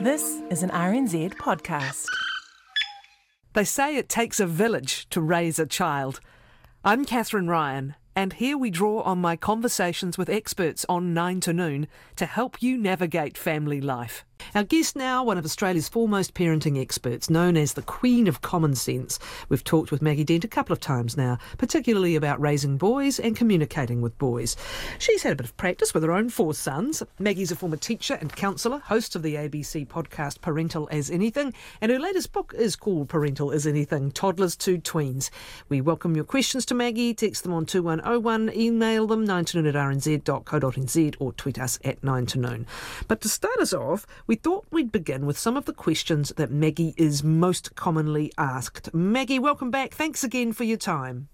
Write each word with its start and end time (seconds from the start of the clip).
This 0.00 0.42
is 0.50 0.64
an 0.64 0.70
RNZ 0.70 1.34
podcast. 1.34 2.06
They 3.52 3.64
say 3.64 3.96
it 3.96 4.08
takes 4.08 4.40
a 4.40 4.46
village 4.46 5.08
to 5.10 5.20
raise 5.20 5.60
a 5.60 5.66
child. 5.66 6.18
I'm 6.84 7.04
Catherine 7.04 7.46
Ryan, 7.48 7.94
and 8.16 8.32
here 8.32 8.58
we 8.58 8.70
draw 8.70 9.02
on 9.02 9.20
my 9.20 9.36
conversations 9.36 10.18
with 10.18 10.28
experts 10.28 10.84
on 10.88 11.14
9 11.14 11.40
to 11.40 11.52
Noon 11.52 11.86
to 12.16 12.26
help 12.26 12.60
you 12.60 12.76
navigate 12.76 13.38
family 13.38 13.80
life. 13.80 14.24
Our 14.54 14.62
guest 14.62 14.94
now, 14.94 15.24
one 15.24 15.36
of 15.36 15.44
Australia's 15.44 15.88
foremost 15.88 16.34
parenting 16.34 16.80
experts, 16.80 17.28
known 17.28 17.56
as 17.56 17.72
the 17.72 17.82
Queen 17.82 18.28
of 18.28 18.40
Common 18.40 18.74
Sense. 18.74 19.18
We've 19.48 19.64
talked 19.64 19.90
with 19.90 20.02
Maggie 20.02 20.24
Dent 20.24 20.44
a 20.44 20.48
couple 20.48 20.72
of 20.72 20.80
times 20.80 21.16
now, 21.16 21.38
particularly 21.58 22.14
about 22.14 22.40
raising 22.40 22.76
boys 22.76 23.18
and 23.18 23.36
communicating 23.36 24.00
with 24.00 24.16
boys. 24.18 24.56
She's 24.98 25.22
had 25.22 25.32
a 25.32 25.36
bit 25.36 25.46
of 25.46 25.56
practice 25.56 25.92
with 25.92 26.02
her 26.04 26.12
own 26.12 26.28
four 26.30 26.54
sons. 26.54 27.02
Maggie's 27.18 27.50
a 27.50 27.56
former 27.56 27.76
teacher 27.76 28.14
and 28.14 28.34
counsellor, 28.34 28.78
host 28.78 29.16
of 29.16 29.22
the 29.22 29.34
ABC 29.34 29.86
podcast 29.88 30.40
Parental 30.40 30.88
as 30.90 31.10
Anything, 31.10 31.52
and 31.80 31.90
her 31.90 31.98
latest 31.98 32.32
book 32.32 32.54
is 32.56 32.76
called 32.76 33.08
Parental 33.08 33.50
as 33.50 33.66
Anything 33.66 34.12
Toddlers 34.12 34.56
to 34.58 34.78
Tweens. 34.78 35.30
We 35.68 35.80
welcome 35.80 36.14
your 36.14 36.24
questions 36.24 36.64
to 36.66 36.74
Maggie. 36.74 37.14
Text 37.14 37.42
them 37.42 37.52
on 37.52 37.66
2101, 37.66 38.52
email 38.54 39.06
them 39.06 39.24
9 39.24 39.44
to 39.46 39.56
noon 39.56 39.66
at 39.66 39.74
rnz.co.nz, 39.74 41.16
or 41.18 41.32
tweet 41.32 41.58
us 41.58 41.78
at 41.84 42.02
9 42.04 42.26
to 42.26 42.38
noon. 42.38 42.66
But 43.08 43.20
to 43.22 43.28
start 43.28 43.58
us 43.58 43.72
off, 43.72 44.06
we 44.26 44.36
thought 44.36 44.66
we'd 44.70 44.92
begin 44.92 45.26
with 45.26 45.38
some 45.38 45.56
of 45.56 45.66
the 45.66 45.72
questions 45.72 46.30
that 46.36 46.50
Maggie 46.50 46.94
is 46.96 47.22
most 47.22 47.74
commonly 47.74 48.32
asked. 48.38 48.92
Maggie, 48.94 49.38
welcome 49.38 49.70
back. 49.70 49.92
Thanks 49.92 50.24
again 50.24 50.52
for 50.52 50.64
your 50.64 50.78
time. 50.78 51.28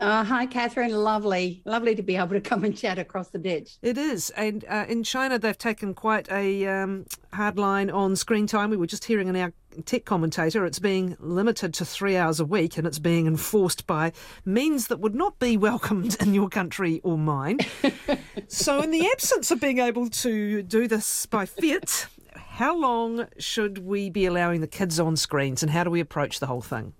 Uh, 0.00 0.22
hi, 0.22 0.46
Catherine. 0.46 0.92
Lovely, 0.92 1.60
lovely 1.64 1.94
to 1.96 2.02
be 2.02 2.16
able 2.16 2.28
to 2.28 2.40
come 2.40 2.64
and 2.64 2.76
chat 2.76 2.98
across 3.00 3.28
the 3.28 3.38
ditch. 3.38 3.78
It 3.82 3.98
is, 3.98 4.30
and 4.30 4.64
uh, 4.68 4.86
in 4.88 5.02
China 5.02 5.40
they've 5.40 5.58
taken 5.58 5.92
quite 5.92 6.30
a 6.30 6.66
um, 6.68 7.06
hard 7.32 7.58
line 7.58 7.90
on 7.90 8.14
screen 8.14 8.46
time. 8.46 8.70
We 8.70 8.76
were 8.76 8.86
just 8.86 9.04
hearing 9.04 9.26
in 9.26 9.34
our 9.34 9.52
tech 9.82 10.04
commentator 10.04 10.64
it's 10.64 10.78
being 10.78 11.16
limited 11.20 11.74
to 11.74 11.84
three 11.84 12.16
hours 12.16 12.40
a 12.40 12.44
week, 12.44 12.76
and 12.76 12.86
it's 12.86 12.98
being 12.98 13.26
enforced 13.26 13.86
by 13.86 14.12
means 14.44 14.88
that 14.88 15.00
would 15.00 15.14
not 15.14 15.38
be 15.38 15.56
welcomed 15.68 16.16
in 16.20 16.34
your 16.34 16.48
country 16.48 17.00
or 17.04 17.18
mine. 17.18 17.58
so, 18.48 18.80
in 18.80 18.90
the 18.90 19.06
absence 19.06 19.50
of 19.50 19.60
being 19.60 19.78
able 19.78 20.08
to 20.08 20.62
do 20.62 20.88
this 20.88 21.26
by 21.26 21.46
fiat, 21.46 22.06
how 22.34 22.76
long 22.76 23.26
should 23.38 23.78
we 23.78 24.10
be 24.10 24.26
allowing 24.26 24.60
the 24.60 24.66
kids 24.66 24.98
on 24.98 25.16
screens, 25.16 25.62
and 25.62 25.70
how 25.70 25.84
do 25.84 25.90
we 25.90 26.00
approach 26.00 26.40
the 26.40 26.46
whole 26.46 26.62
thing? 26.62 26.92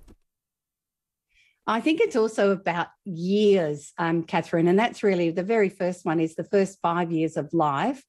I 1.68 1.82
think 1.82 2.00
it's 2.00 2.16
also 2.16 2.50
about 2.50 2.86
years, 3.04 3.92
um, 3.98 4.22
Catherine, 4.22 4.68
and 4.68 4.78
that's 4.78 5.02
really 5.02 5.30
the 5.30 5.42
very 5.42 5.68
first 5.68 6.06
one 6.06 6.18
is 6.18 6.34
the 6.34 6.44
first 6.44 6.78
five 6.80 7.12
years 7.12 7.36
of 7.36 7.52
life. 7.52 8.02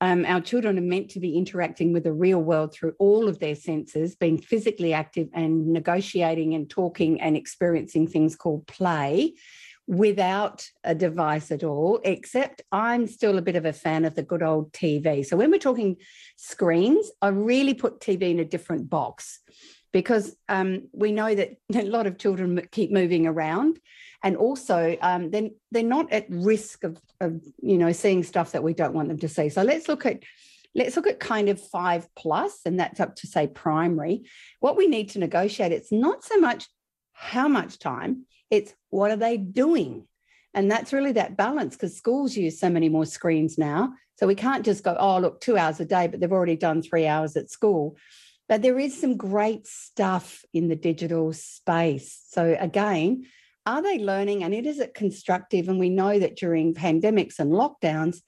Um, 0.00 0.24
our 0.26 0.40
children 0.40 0.78
are 0.78 0.82
meant 0.82 1.10
to 1.10 1.20
be 1.20 1.36
interacting 1.36 1.92
with 1.92 2.04
the 2.04 2.12
real 2.12 2.42
world 2.42 2.74
through 2.74 2.94
all 2.98 3.28
of 3.28 3.38
their 3.38 3.54
senses, 3.54 4.16
being 4.16 4.38
physically 4.38 4.92
active 4.92 5.28
and 5.32 5.68
negotiating 5.68 6.54
and 6.54 6.68
talking 6.68 7.20
and 7.20 7.36
experiencing 7.36 8.08
things 8.08 8.36
called 8.36 8.66
play 8.66 9.34
without 9.86 10.68
a 10.82 10.94
device 10.94 11.50
at 11.50 11.62
all, 11.62 12.00
except 12.04 12.62
I'm 12.72 13.06
still 13.06 13.38
a 13.38 13.42
bit 13.42 13.56
of 13.56 13.66
a 13.66 13.72
fan 13.72 14.04
of 14.04 14.14
the 14.14 14.22
good 14.22 14.42
old 14.42 14.72
TV. 14.72 15.24
So 15.24 15.36
when 15.36 15.50
we're 15.50 15.58
talking 15.58 15.96
screens, 16.36 17.10
I 17.20 17.28
really 17.28 17.74
put 17.74 18.00
TV 18.00 18.30
in 18.30 18.40
a 18.40 18.44
different 18.44 18.88
box 18.88 19.40
because 19.92 20.36
um, 20.48 20.88
we 20.92 21.12
know 21.12 21.34
that 21.34 21.56
a 21.74 21.82
lot 21.82 22.06
of 22.06 22.18
children 22.18 22.60
keep 22.70 22.90
moving 22.90 23.26
around 23.26 23.78
and 24.24 24.38
also 24.38 24.96
um, 25.02 25.30
then 25.30 25.54
they're, 25.70 25.84
not 25.84 26.10
at 26.10 26.24
risk 26.30 26.82
of, 26.82 26.98
of 27.20 27.42
you 27.62 27.76
know 27.76 27.92
seeing 27.92 28.24
stuff 28.24 28.52
that 28.52 28.62
we 28.62 28.72
don't 28.72 28.94
want 28.94 29.08
them 29.08 29.18
to 29.18 29.28
see. 29.28 29.50
So 29.50 29.62
let's 29.62 29.86
look 29.86 30.06
at 30.06 30.22
let's 30.74 30.96
look 30.96 31.06
at 31.06 31.20
kind 31.20 31.50
of 31.50 31.60
five 31.60 32.08
plus 32.16 32.60
and 32.64 32.80
that's 32.80 32.98
up 32.98 33.14
to 33.16 33.26
say 33.26 33.46
primary. 33.46 34.24
What 34.60 34.76
we 34.76 34.88
need 34.88 35.10
to 35.10 35.18
negotiate 35.18 35.72
it's 35.72 35.92
not 35.92 36.24
so 36.24 36.40
much 36.40 36.66
how 37.12 37.46
much 37.46 37.78
time 37.78 38.24
it's 38.50 38.74
what 38.88 39.10
are 39.10 39.16
they 39.16 39.36
doing? 39.36 40.08
And 40.54 40.70
that's 40.70 40.92
really 40.92 41.12
that 41.12 41.36
balance 41.36 41.76
because 41.76 41.96
schools 41.96 42.34
use 42.34 42.58
so 42.58 42.70
many 42.70 42.88
more 42.88 43.06
screens 43.06 43.58
now. 43.58 43.92
So 44.16 44.26
we 44.26 44.34
can't 44.34 44.64
just 44.64 44.82
go 44.82 44.96
oh 44.98 45.18
look 45.18 45.42
two 45.42 45.58
hours 45.58 45.80
a 45.80 45.84
day 45.84 46.08
but 46.08 46.18
they've 46.18 46.32
already 46.32 46.56
done 46.56 46.80
three 46.80 47.06
hours 47.06 47.36
at 47.36 47.50
school. 47.50 47.98
But 48.48 48.62
there 48.62 48.78
is 48.78 48.98
some 48.98 49.16
great 49.16 49.66
stuff 49.66 50.44
in 50.52 50.68
the 50.68 50.76
digital 50.76 51.32
space. 51.32 52.22
So, 52.28 52.54
again, 52.60 53.24
are 53.66 53.82
they 53.82 53.98
learning 53.98 54.44
and 54.44 54.54
it 54.54 54.66
is 54.66 54.78
it 54.78 54.94
constructive? 54.94 55.68
And 55.68 55.78
we 55.78 55.88
know 55.88 56.18
that 56.18 56.36
during 56.36 56.74
pandemics 56.74 57.38
and 57.38 57.52
lockdowns, 57.52 58.18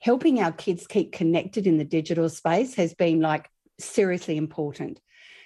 helping 0.00 0.40
our 0.40 0.52
kids 0.52 0.86
keep 0.86 1.12
connected 1.12 1.66
in 1.66 1.78
the 1.78 1.84
digital 1.84 2.28
space 2.28 2.74
has 2.74 2.94
been 2.94 3.20
like 3.20 3.48
seriously 3.78 4.36
important. 4.36 5.00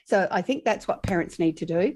So, 0.06 0.26
I 0.30 0.42
think 0.42 0.64
that's 0.64 0.88
what 0.88 1.02
parents 1.02 1.38
need 1.38 1.58
to 1.58 1.66
do. 1.66 1.94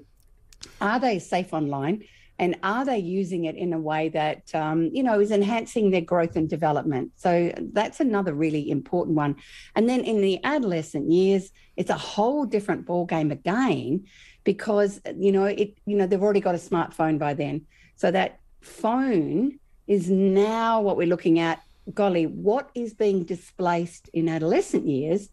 Are 0.81 0.99
they 0.99 1.19
safe 1.19 1.53
online? 1.53 2.03
And 2.37 2.57
are 2.63 2.83
they 2.83 2.97
using 2.97 3.45
it 3.45 3.55
in 3.55 3.71
a 3.71 3.79
way 3.79 4.09
that 4.09 4.53
um, 4.53 4.89
you 4.93 5.03
know 5.03 5.19
is 5.19 5.31
enhancing 5.31 5.91
their 5.91 6.01
growth 6.01 6.35
and 6.35 6.49
development? 6.49 7.11
So 7.15 7.53
that's 7.73 7.99
another 7.99 8.33
really 8.33 8.69
important 8.69 9.15
one. 9.15 9.35
And 9.75 9.87
then 9.87 10.01
in 10.01 10.21
the 10.21 10.43
adolescent 10.43 11.11
years 11.11 11.51
it's 11.77 11.89
a 11.89 11.97
whole 11.97 12.45
different 12.45 12.85
ball 12.85 13.05
game 13.05 13.31
again 13.31 14.05
because 14.43 15.01
you 15.17 15.31
know 15.31 15.45
it 15.45 15.77
you 15.85 15.97
know 15.97 16.07
they've 16.07 16.21
already 16.21 16.41
got 16.41 16.55
a 16.55 16.59
smartphone 16.59 17.17
by 17.17 17.33
then. 17.33 17.65
So 17.95 18.11
that 18.11 18.39
phone 18.61 19.59
is 19.87 20.09
now 20.09 20.81
what 20.81 20.97
we're 20.97 21.07
looking 21.07 21.39
at. 21.39 21.61
Golly 21.93 22.25
what 22.25 22.69
is 22.75 22.93
being 22.93 23.23
displaced 23.23 24.09
in 24.11 24.27
adolescent 24.27 24.87
years 24.87 25.29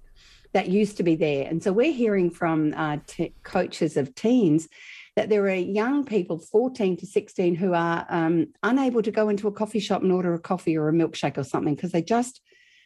that 0.53 0.69
used 0.69 0.99
to 0.99 1.03
be 1.03 1.17
there? 1.17 1.49
And 1.49 1.63
so 1.63 1.73
we're 1.73 1.93
hearing 1.93 2.31
from 2.31 2.75
uh, 2.77 2.99
t- 3.07 3.35
coaches 3.43 3.97
of 3.97 4.15
teens 4.15 4.69
that 5.17 5.29
there 5.29 5.45
are 5.45 5.55
young 5.55 6.05
people, 6.05 6.39
14 6.39 6.97
to 6.99 7.07
16, 7.07 7.55
who 7.55 7.75
are 7.75 8.07
um, 8.09 8.47
unable 8.63 9.03
to 9.03 9.11
go 9.11 9.29
into 9.29 9.49
a 9.49 9.53
coffee 9.53 9.81
shop 9.81 10.03
and 10.03 10.13
order 10.13 10.33
a 10.35 10.39
coffee 10.39 10.77
or 10.77 10.89
a 10.89 10.93
milkshake 10.93 11.37
or 11.37 11.45
something 11.45 11.75
because 11.75 11.93
they 11.93 12.03
just 12.03 12.41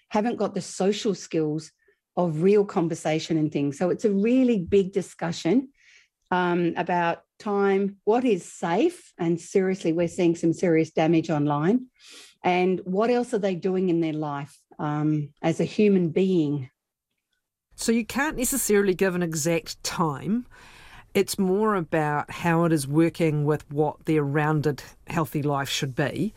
haven't 0.08 0.36
got 0.36 0.54
the 0.54 0.60
social 0.60 1.14
skills 1.14 1.70
of 2.16 2.42
real 2.42 2.64
conversation 2.64 3.36
and 3.36 3.52
things. 3.52 3.78
So 3.78 3.90
it's 3.90 4.04
a 4.04 4.10
really 4.10 4.58
big 4.58 4.92
discussion 4.92 5.68
um, 6.30 6.74
about 6.76 7.22
time, 7.38 7.96
what 8.04 8.24
is 8.24 8.50
safe, 8.50 9.12
and 9.18 9.40
seriously, 9.40 9.92
we're 9.92 10.08
seeing 10.08 10.34
some 10.34 10.52
serious 10.52 10.90
damage 10.90 11.30
online, 11.30 11.86
and 12.42 12.80
what 12.84 13.10
else 13.10 13.34
are 13.34 13.38
they 13.38 13.54
doing 13.54 13.88
in 13.88 14.00
their 14.00 14.12
life 14.12 14.58
um, 14.78 15.30
as 15.42 15.60
a 15.60 15.64
human 15.64 16.10
being. 16.10 16.70
So 17.76 17.92
you 17.92 18.06
can't 18.06 18.36
necessarily 18.36 18.94
give 18.94 19.14
an 19.14 19.22
exact 19.22 19.82
time. 19.82 20.46
It's 21.16 21.38
more 21.38 21.76
about 21.76 22.30
how 22.30 22.64
it 22.64 22.74
is 22.74 22.86
working 22.86 23.46
with 23.46 23.64
what 23.72 24.04
their 24.04 24.22
rounded, 24.22 24.82
healthy 25.06 25.42
life 25.42 25.70
should 25.70 25.94
be. 25.94 26.34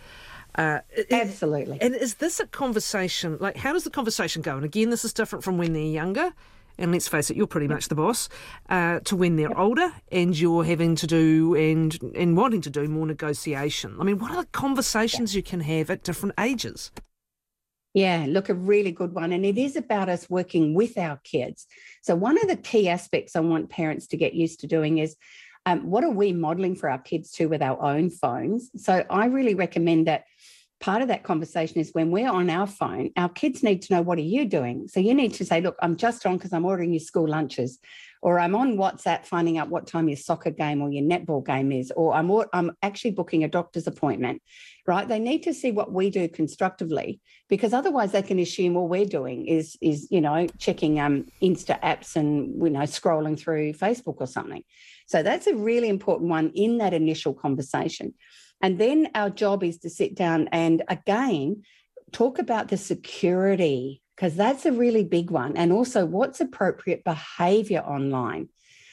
Uh, 0.56 0.80
Absolutely. 1.12 1.82
And 1.82 1.94
is 1.94 2.16
this 2.16 2.40
a 2.40 2.48
conversation? 2.48 3.36
Like, 3.42 3.58
how 3.58 3.74
does 3.74 3.84
the 3.84 3.90
conversation 3.90 4.42
go? 4.42 4.56
And 4.56 4.64
again, 4.64 4.90
this 4.90 5.04
is 5.04 5.12
different 5.12 5.44
from 5.44 5.58
when 5.58 5.74
they're 5.74 5.84
younger. 5.84 6.32
And 6.78 6.94
let's 6.94 7.10
face 7.10 7.30
it, 7.30 7.36
you're 7.36 7.46
pretty 7.46 7.68
much 7.68 7.90
the 7.90 7.96
boss. 7.96 8.30
Uh, 8.70 9.02
to 9.02 9.18
when 9.18 9.36
they're 9.36 9.60
older, 9.60 9.92
and 10.14 10.40
you're 10.40 10.64
having 10.64 10.96
to 10.96 11.08
do 11.08 11.56
and 11.56 12.00
and 12.16 12.38
wanting 12.38 12.62
to 12.62 12.70
do 12.70 12.88
more 12.88 13.06
negotiation. 13.06 13.98
I 14.00 14.06
mean, 14.06 14.18
what 14.18 14.32
are 14.32 14.44
the 14.44 14.48
conversations 14.54 15.36
you 15.36 15.44
can 15.44 15.60
have 15.60 15.90
at 15.90 16.04
different 16.04 16.36
ages? 16.40 16.90
Yeah, 17.94 18.26
look, 18.28 18.50
a 18.50 18.54
really 18.54 18.92
good 18.92 19.14
one. 19.14 19.32
And 19.32 19.46
it 19.46 19.58
is 19.58 19.76
about 19.76 20.10
us 20.10 20.30
working 20.30 20.74
with 20.74 20.98
our 20.98 21.18
kids. 21.24 21.66
So, 22.04 22.16
one 22.16 22.38
of 22.38 22.48
the 22.48 22.56
key 22.56 22.88
aspects 22.88 23.36
I 23.36 23.40
want 23.40 23.70
parents 23.70 24.08
to 24.08 24.18
get 24.18 24.34
used 24.34 24.60
to 24.60 24.68
doing 24.68 25.00
is 25.00 25.16
um, 25.66 25.90
what 25.90 26.04
are 26.04 26.12
we 26.12 26.32
modeling 26.32 26.76
for 26.76 26.90
our 26.90 27.00
kids 27.00 27.32
too 27.32 27.50
with 27.50 27.62
our 27.62 27.82
own 27.82 28.10
phones? 28.10 28.70
So, 28.76 29.04
I 29.10 29.26
really 29.26 29.56
recommend 29.56 30.08
that 30.08 30.26
part 30.80 31.02
of 31.02 31.08
that 31.08 31.24
conversation 31.24 31.80
is 31.80 31.94
when 31.94 32.12
we're 32.12 32.30
on 32.30 32.50
our 32.50 32.68
phone, 32.68 33.10
our 33.18 33.28
kids 33.28 33.64
need 33.64 33.82
to 33.82 33.94
know 33.94 34.02
what 34.02 34.18
are 34.20 34.22
you 34.22 34.46
doing? 34.46 34.88
So, 34.88 35.00
you 35.00 35.16
need 35.16 35.34
to 35.36 35.46
say, 35.46 35.60
look, 35.60 35.76
I'm 35.82 35.98
just 35.98 36.26
on 36.28 36.38
because 36.38 36.54
I'm 36.54 36.66
ordering 36.66 36.94
you 36.94 37.00
school 37.00 37.28
lunches 37.28 37.80
or 38.22 38.40
I'm 38.40 38.56
on 38.56 38.78
WhatsApp 38.78 39.26
finding 39.26 39.58
out 39.58 39.70
what 39.70 39.88
time 39.88 40.10
your 40.10 40.18
soccer 40.18 40.52
game 40.52 40.82
or 40.82 40.92
your 40.92 41.04
netball 41.04 41.46
game 41.46 41.72
is, 41.72 41.92
or 41.96 42.14
I'm, 42.14 42.30
I'm 42.54 42.72
actually 42.82 43.12
booking 43.12 43.44
a 43.44 43.48
doctor's 43.48 43.88
appointment, 43.88 44.42
right? 44.86 45.08
They 45.08 45.20
need 45.20 45.44
to 45.44 45.54
see 45.54 45.72
what 45.72 45.94
we 45.94 46.10
do 46.10 46.28
constructively 46.28 47.22
because 47.48 47.74
otherwise 47.74 48.12
they 48.12 48.22
can 48.22 48.40
assume 48.40 48.76
all 48.76 48.88
we're 48.88 49.06
doing 49.06 49.48
is, 49.48 49.78
is 49.82 50.08
you 50.12 50.22
know, 50.22 50.48
checking 50.58 51.00
um, 51.00 51.26
Insta 51.42 51.80
apps 51.82 52.16
and, 52.16 52.62
you 52.62 52.70
know, 52.70 52.82
scrolling 52.82 53.40
through 53.40 53.74
Facebook 53.74 54.18
or 54.20 54.28
something. 54.28 54.64
So 55.08 55.24
that's 55.24 55.48
a 55.48 55.56
really 55.56 55.90
important 55.90 56.30
one 56.30 56.52
in 56.56 56.80
that 56.80 56.94
initial 56.94 57.34
conversation. 57.34 58.14
And 58.62 58.78
then 58.78 59.10
our 59.16 59.30
job 59.30 59.64
is 59.64 59.80
to 59.80 59.90
sit 59.90 60.16
down 60.16 60.50
and 60.52 60.84
again, 60.90 61.64
talk 62.12 62.40
about 62.40 62.68
the 62.68 62.78
security 62.78 64.02
because 64.20 64.36
that's 64.36 64.66
a 64.66 64.74
really 64.74 65.06
big 65.06 65.32
one. 65.32 65.56
And 65.56 65.72
also, 65.72 66.06
what's 66.06 66.42
appropriate 66.42 67.06
behavior 67.06 67.80
online? 67.80 68.50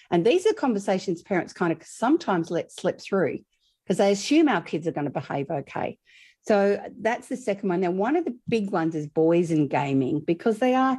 And 0.09 0.25
these 0.25 0.47
are 0.47 0.53
conversations 0.53 1.21
parents 1.21 1.53
kind 1.53 1.73
of 1.73 1.83
sometimes 1.85 2.49
let 2.49 2.71
slip 2.71 3.01
through 3.01 3.41
because 3.83 3.99
they 3.99 4.13
assume 4.13 4.49
our 4.49 4.63
kids 4.63 4.87
are 4.87 4.93
going 4.93 5.07
to 5.07 5.11
behave 5.11 5.51
okay. 5.51 5.99
So 6.43 6.81
that's 7.01 7.27
the 7.27 7.37
second 7.37 7.69
one. 7.69 7.81
Now, 7.81 7.91
one 7.91 8.15
of 8.15 8.25
the 8.25 8.37
big 8.49 8.71
ones 8.71 8.95
is 8.95 9.09
boys 9.09 9.51
and 9.51 9.69
gaming 9.69 10.21
because 10.21 10.61
they 10.61 10.77
are 10.77 10.97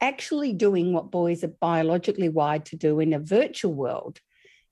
actually 0.00 0.52
doing 0.52 0.92
what 0.92 1.12
boys 1.12 1.44
are 1.44 1.54
biologically 1.60 2.28
wired 2.28 2.64
to 2.66 2.76
do 2.76 2.98
in 2.98 3.12
a 3.12 3.20
virtual 3.20 3.72
world, 3.72 4.18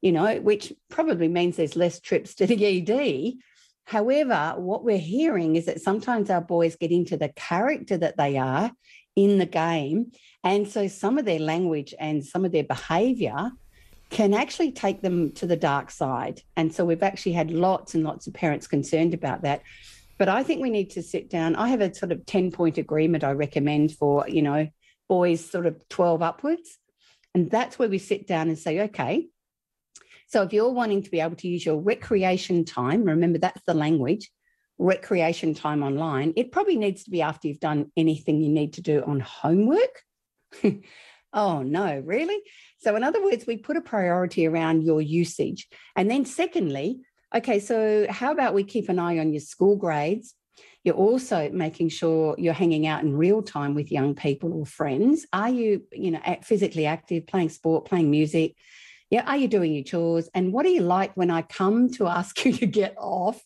you 0.01 0.11
know, 0.11 0.41
which 0.41 0.73
probably 0.91 1.29
means 1.29 1.57
there's 1.57 1.77
less 1.77 2.01
trips 2.01 2.35
to 2.35 2.49
the 2.49 2.67
ED. 2.91 3.35
However, 3.89 4.53
what 4.59 4.85
we're 4.85 4.99
hearing 4.99 5.57
is 5.57 5.65
that 5.65 5.81
sometimes 5.81 6.29
our 6.29 6.43
boys 6.43 6.77
get 6.77 6.91
into 6.91 7.17
the 7.17 7.31
character 7.31 7.97
that 7.97 8.19
they 8.19 8.37
are 8.37 8.71
in 9.17 9.39
the 9.39 9.47
game. 9.47 10.13
And 10.45 10.69
so 10.69 10.89
some 10.89 11.17
of 11.17 11.25
their 11.25 11.39
language 11.39 11.95
and 11.99 12.23
some 12.23 12.45
of 12.45 12.53
their 12.53 12.65
behavior 12.65 13.51
can 14.11 14.35
actually 14.35 14.73
take 14.73 15.01
them 15.01 15.33
to 15.37 15.47
the 15.47 15.57
dark 15.57 15.91
side. 15.91 16.43
And 16.55 16.75
so 16.75 16.85
we've 16.85 17.03
actually 17.03 17.33
had 17.33 17.51
lots 17.51 17.95
and 17.95 18.05
lots 18.05 18.27
of 18.27 18.35
parents 18.35 18.67
concerned 18.67 19.15
about 19.15 19.41
that. 19.45 19.63
But 20.19 20.29
I 20.29 20.43
think 20.43 20.61
we 20.61 20.69
need 20.69 20.91
to 20.91 21.03
sit 21.03 21.31
down. 21.31 21.57
I 21.57 21.69
have 21.69 21.81
a 21.81 21.95
sort 21.95 22.13
of 22.13 22.27
10 22.27 22.53
point 22.53 22.77
agreement 22.77 23.25
I 23.25 23.33
recommend 23.33 23.93
for, 23.93 24.29
you 24.29 24.43
know, 24.43 24.69
boys 25.09 25.43
sort 25.43 25.65
of 25.65 25.89
12 25.89 26.21
upwards. 26.21 26.77
And 27.35 27.51
that's 27.51 27.79
where 27.79 27.89
we 27.89 27.99
sit 27.99 28.27
down 28.27 28.49
and 28.49 28.59
say, 28.59 28.81
okay, 28.81 29.29
so 30.29 30.43
if 30.43 30.53
you're 30.53 30.71
wanting 30.71 31.03
to 31.03 31.11
be 31.11 31.21
able 31.21 31.37
to 31.37 31.49
use 31.49 31.65
your 31.65 31.81
recreation 31.81 32.65
time, 32.65 33.05
remember 33.05 33.39
that's 33.39 33.63
the 33.67 33.73
language, 33.73 34.31
recreation 34.77 35.55
time 35.55 35.83
online, 35.83 36.35
it 36.37 36.53
probably 36.53 36.77
needs 36.77 37.05
to 37.05 37.11
be 37.11 37.23
after 37.23 37.49
you've 37.49 37.61
done 37.61 37.91
anything 37.97 38.43
you 38.43 38.51
need 38.51 38.75
to 38.75 38.83
do 38.83 39.03
on 39.03 39.21
homework. 39.21 40.03
oh, 41.33 41.63
no, 41.63 42.03
really? 42.05 42.39
So, 42.79 42.95
in 42.95 43.05
other 43.05 43.25
words, 43.25 43.47
we 43.47 43.57
put 43.57 43.79
a 43.79 43.81
priority 43.81 44.47
around 44.47 44.83
your 44.83 45.01
usage. 45.01 45.67
And 45.97 46.11
then, 46.11 46.27
secondly, 46.27 47.01
okay, 47.35 47.59
so 47.59 48.07
how 48.11 48.31
about 48.31 48.53
we 48.53 48.65
keep 48.65 48.91
an 48.91 48.99
eye 48.99 49.19
on 49.19 49.33
your 49.33 49.41
school 49.41 49.77
grades? 49.77 50.35
You're 50.85 50.95
also 50.95 51.51
making 51.51 51.89
sure 51.89 52.35
you're 52.39 52.53
hanging 52.53 52.87
out 52.87 53.03
in 53.03 53.17
real 53.17 53.43
time 53.43 53.75
with 53.75 53.91
young 53.91 54.15
people 54.15 54.53
or 54.53 54.67
friends. 54.67 55.27
Are 55.33 55.49
you, 55.49 55.85
you 55.91 56.11
know, 56.11 56.21
physically 56.43 56.85
active, 56.85 57.27
playing 57.27 57.49
sport, 57.49 57.87
playing 57.87 58.11
music? 58.11 58.55
Yeah, 59.11 59.25
are 59.27 59.37
you 59.37 59.49
doing 59.49 59.73
your 59.73 59.85
chores? 59.85 60.29
And 60.35 60.53
what 60.53 60.65
do 60.65 60.71
you 60.71 60.83
like 60.83 61.17
when 61.17 61.31
I 61.31 61.43
come 61.43 61.91
to 61.93 62.07
ask 62.07 62.45
you 62.45 62.53
to 62.55 62.67
get 62.67 62.95
off? 62.99 63.41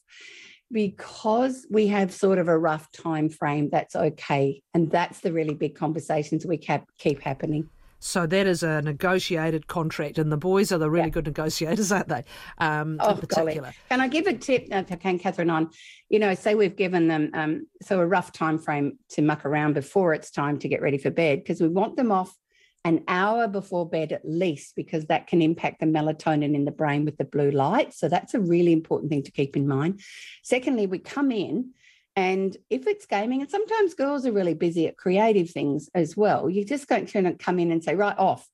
Because 0.70 1.66
we 1.70 1.88
have 1.88 2.12
sort 2.12 2.38
of 2.38 2.48
a 2.48 2.58
rough 2.58 2.90
time 2.92 3.28
frame, 3.28 3.68
that's 3.70 3.94
okay. 3.94 4.62
And 4.72 4.90
that's 4.90 5.20
the 5.20 5.32
really 5.32 5.54
big 5.54 5.74
conversations 5.74 6.46
we 6.46 6.56
keep 6.56 7.20
happening. 7.20 7.68
So 8.04 8.26
that 8.26 8.48
is 8.48 8.64
a 8.64 8.82
negotiated 8.82 9.68
contract, 9.68 10.18
and 10.18 10.32
the 10.32 10.36
boys 10.36 10.72
are 10.72 10.78
the 10.78 10.90
really 10.90 11.06
yeah. 11.06 11.10
good 11.10 11.26
negotiators, 11.26 11.92
aren't 11.92 12.08
they? 12.08 12.24
Um, 12.58 12.96
oh, 12.98 13.14
golly. 13.28 13.60
Can 13.88 14.00
I 14.00 14.08
give 14.08 14.26
a 14.26 14.32
tip, 14.32 14.66
if 14.72 14.90
I 14.90 14.96
can, 14.96 15.20
Catherine, 15.20 15.50
on, 15.50 15.70
you 16.08 16.18
know, 16.18 16.34
say 16.34 16.56
we've 16.56 16.74
given 16.74 17.06
them 17.06 17.30
um, 17.32 17.66
so 17.80 18.00
a 18.00 18.06
rough 18.06 18.32
time 18.32 18.58
frame 18.58 18.98
to 19.10 19.22
muck 19.22 19.46
around 19.46 19.74
before 19.74 20.14
it's 20.14 20.32
time 20.32 20.58
to 20.58 20.68
get 20.68 20.82
ready 20.82 20.98
for 20.98 21.10
bed, 21.10 21.38
because 21.38 21.60
we 21.60 21.68
want 21.68 21.96
them 21.96 22.10
off 22.10 22.36
an 22.84 23.04
hour 23.06 23.46
before 23.46 23.88
bed 23.88 24.12
at 24.12 24.22
least, 24.24 24.74
because 24.74 25.06
that 25.06 25.28
can 25.28 25.40
impact 25.40 25.80
the 25.80 25.86
melatonin 25.86 26.54
in 26.54 26.64
the 26.64 26.70
brain 26.72 27.04
with 27.04 27.16
the 27.16 27.24
blue 27.24 27.50
light. 27.50 27.94
So 27.94 28.08
that's 28.08 28.34
a 28.34 28.40
really 28.40 28.72
important 28.72 29.10
thing 29.10 29.22
to 29.22 29.30
keep 29.30 29.56
in 29.56 29.68
mind. 29.68 30.00
Secondly, 30.42 30.86
we 30.86 30.98
come 30.98 31.30
in 31.30 31.70
and 32.14 32.56
if 32.68 32.86
it's 32.86 33.06
gaming, 33.06 33.40
and 33.40 33.50
sometimes 33.50 33.94
girls 33.94 34.26
are 34.26 34.32
really 34.32 34.54
busy 34.54 34.86
at 34.86 34.98
creative 34.98 35.50
things 35.50 35.88
as 35.94 36.16
well, 36.16 36.50
you're 36.50 36.64
just 36.64 36.88
don't 36.88 37.08
turn 37.08 37.26
and 37.26 37.38
come 37.38 37.58
in 37.58 37.72
and 37.72 37.82
say, 37.82 37.94
right 37.94 38.18
off. 38.18 38.46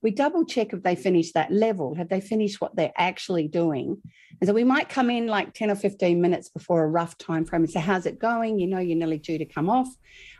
We 0.00 0.12
double 0.12 0.44
check 0.44 0.72
if 0.72 0.82
they 0.82 0.94
finish 0.94 1.32
that 1.32 1.50
level. 1.50 1.96
Have 1.96 2.08
they 2.08 2.20
finished 2.20 2.60
what 2.60 2.76
they're 2.76 2.92
actually 2.96 3.48
doing? 3.48 4.00
And 4.40 4.46
so 4.46 4.54
we 4.54 4.62
might 4.62 4.88
come 4.88 5.10
in 5.10 5.26
like 5.26 5.54
10 5.54 5.72
or 5.72 5.74
15 5.74 6.20
minutes 6.20 6.48
before 6.48 6.84
a 6.84 6.88
rough 6.88 7.18
time 7.18 7.44
frame 7.44 7.64
and 7.64 7.70
say, 7.70 7.80
How's 7.80 8.06
it 8.06 8.20
going? 8.20 8.60
You 8.60 8.68
know, 8.68 8.78
you're 8.78 8.96
nearly 8.96 9.18
due 9.18 9.38
to 9.38 9.44
come 9.44 9.68
off. 9.68 9.88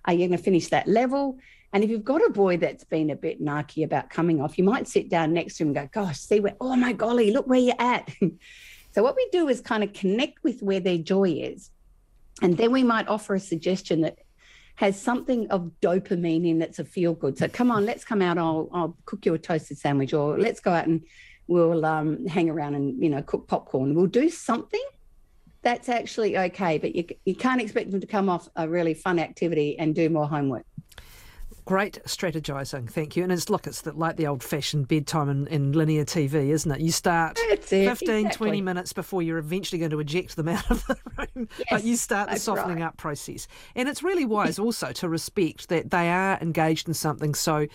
Are 0.05 0.13
you 0.13 0.29
going 0.29 0.39
to 0.39 0.43
finish 0.43 0.69
that 0.69 0.87
level? 0.87 1.39
And 1.73 1.85
if 1.85 1.91
you've 1.91 2.05
got 2.05 2.25
a 2.25 2.31
boy 2.31 2.57
that's 2.57 2.85
been 2.85 3.11
a 3.11 3.17
bit 3.17 3.43
narky 3.43 3.85
about 3.85 4.09
coming 4.09 4.41
off, 4.41 4.57
you 4.57 4.65
might 4.65 4.89
sit 4.89 5.11
down 5.11 5.35
next 5.35 5.57
to 5.57 5.65
him 5.65 5.69
and 5.69 5.77
go, 5.77 5.89
Gosh, 6.03 6.19
see 6.19 6.41
where, 6.41 6.57
oh 6.61 6.77
my 6.77 6.93
golly, 6.93 7.31
look 7.31 7.47
where 7.47 7.59
you're 7.59 7.75
at. 7.79 8.11
so 8.93 9.03
what 9.03 9.17
we 9.17 9.29
do 9.33 9.49
is 9.49 9.61
kind 9.61 9.85
of 9.85 9.93
connect 9.93 10.43
with 10.43 10.63
where 10.63 10.81
their 10.81 10.99
joy 10.99 11.31
is 11.31 11.71
and 12.43 12.57
then 12.57 12.73
we 12.73 12.83
might 12.83 13.09
offer 13.09 13.35
a 13.35 13.41
suggestion 13.41 14.03
that 14.03 14.19
has 14.77 15.01
something 15.01 15.51
of 15.51 15.73
dopamine 15.81 16.49
in 16.49 16.61
that's 16.61 16.79
a 16.79 16.85
feel 16.85 17.13
good. 17.13 17.37
So 17.37 17.49
come 17.49 17.71
on, 17.71 17.85
let's 17.85 18.05
come 18.05 18.23
out. 18.23 18.39
I'll, 18.39 18.69
I'll 18.73 18.97
cook 19.07 19.27
you 19.27 19.35
a 19.35 19.39
toasted 19.39 19.79
sandwich, 19.79 20.15
or 20.15 20.39
let's 20.39 20.61
go 20.61 20.73
out 20.73 20.87
and 20.87 21.03
we'll 21.49 21.85
um, 21.85 22.27
hang 22.27 22.49
around 22.49 22.75
and 22.75 23.03
you 23.03 23.11
know 23.11 23.23
cook 23.23 23.49
popcorn. 23.49 23.95
We'll 23.95 24.07
do 24.07 24.31
something 24.31 24.85
that's 25.63 25.89
actually 25.89 26.39
okay, 26.39 26.79
but 26.79 26.95
you 26.95 27.07
you 27.25 27.35
can't 27.35 27.61
expect 27.61 27.91
them 27.91 28.01
to 28.01 28.07
come 28.07 28.29
off 28.29 28.49
a 28.55 28.69
really 28.69 28.95
fun 28.95 29.19
activity 29.19 29.77
and 29.79 29.95
do 29.95 30.09
more 30.09 30.29
homework. 30.29 30.65
Great 31.69 32.03
strategizing, 32.07 32.91
thank 32.91 33.15
you. 33.15 33.23
And 33.23 33.31
it's 33.31 33.51
look, 33.51 33.67
it's 33.67 33.83
the, 33.83 33.93
like 33.93 34.17
the 34.17 34.27
old 34.27 34.43
fashioned 34.43 34.89
bedtime 34.89 35.29
in, 35.29 35.47
in, 35.49 35.73
linear 35.73 36.07
TV, 36.07 36.49
isn't 36.49 36.71
it? 36.71 36.81
You 36.81 36.91
start 36.91 37.39
it, 37.39 37.63
15, 37.63 37.81
exactly. 37.83 38.25
20 38.37 38.63
minutes 38.63 38.95
before 38.95 39.21
you're 39.21 39.37
eventually 39.37 39.79
going 39.79 39.91
to 39.91 40.01
eject 40.01 40.37
them 40.37 40.49
out 40.49 40.71
of 40.71 40.87
the 40.87 40.97
room, 41.19 41.47
yes, 41.59 41.67
but 41.71 41.85
you 41.85 41.97
start 41.97 42.31
the 42.31 42.39
softening 42.39 42.79
right. 42.79 42.87
up 42.87 42.97
process. 42.97 43.47
And 43.77 43.87
it's 43.87 44.03
really 44.03 44.25
wise 44.25 44.59
also 44.59 44.93
to 44.93 45.11
respect 45.11 45.69
that 45.69 45.91
they 45.91 46.09
are 46.09 46.39
engaged 46.41 46.89
in 46.89 46.95
something 46.95 47.35
so 47.35 47.67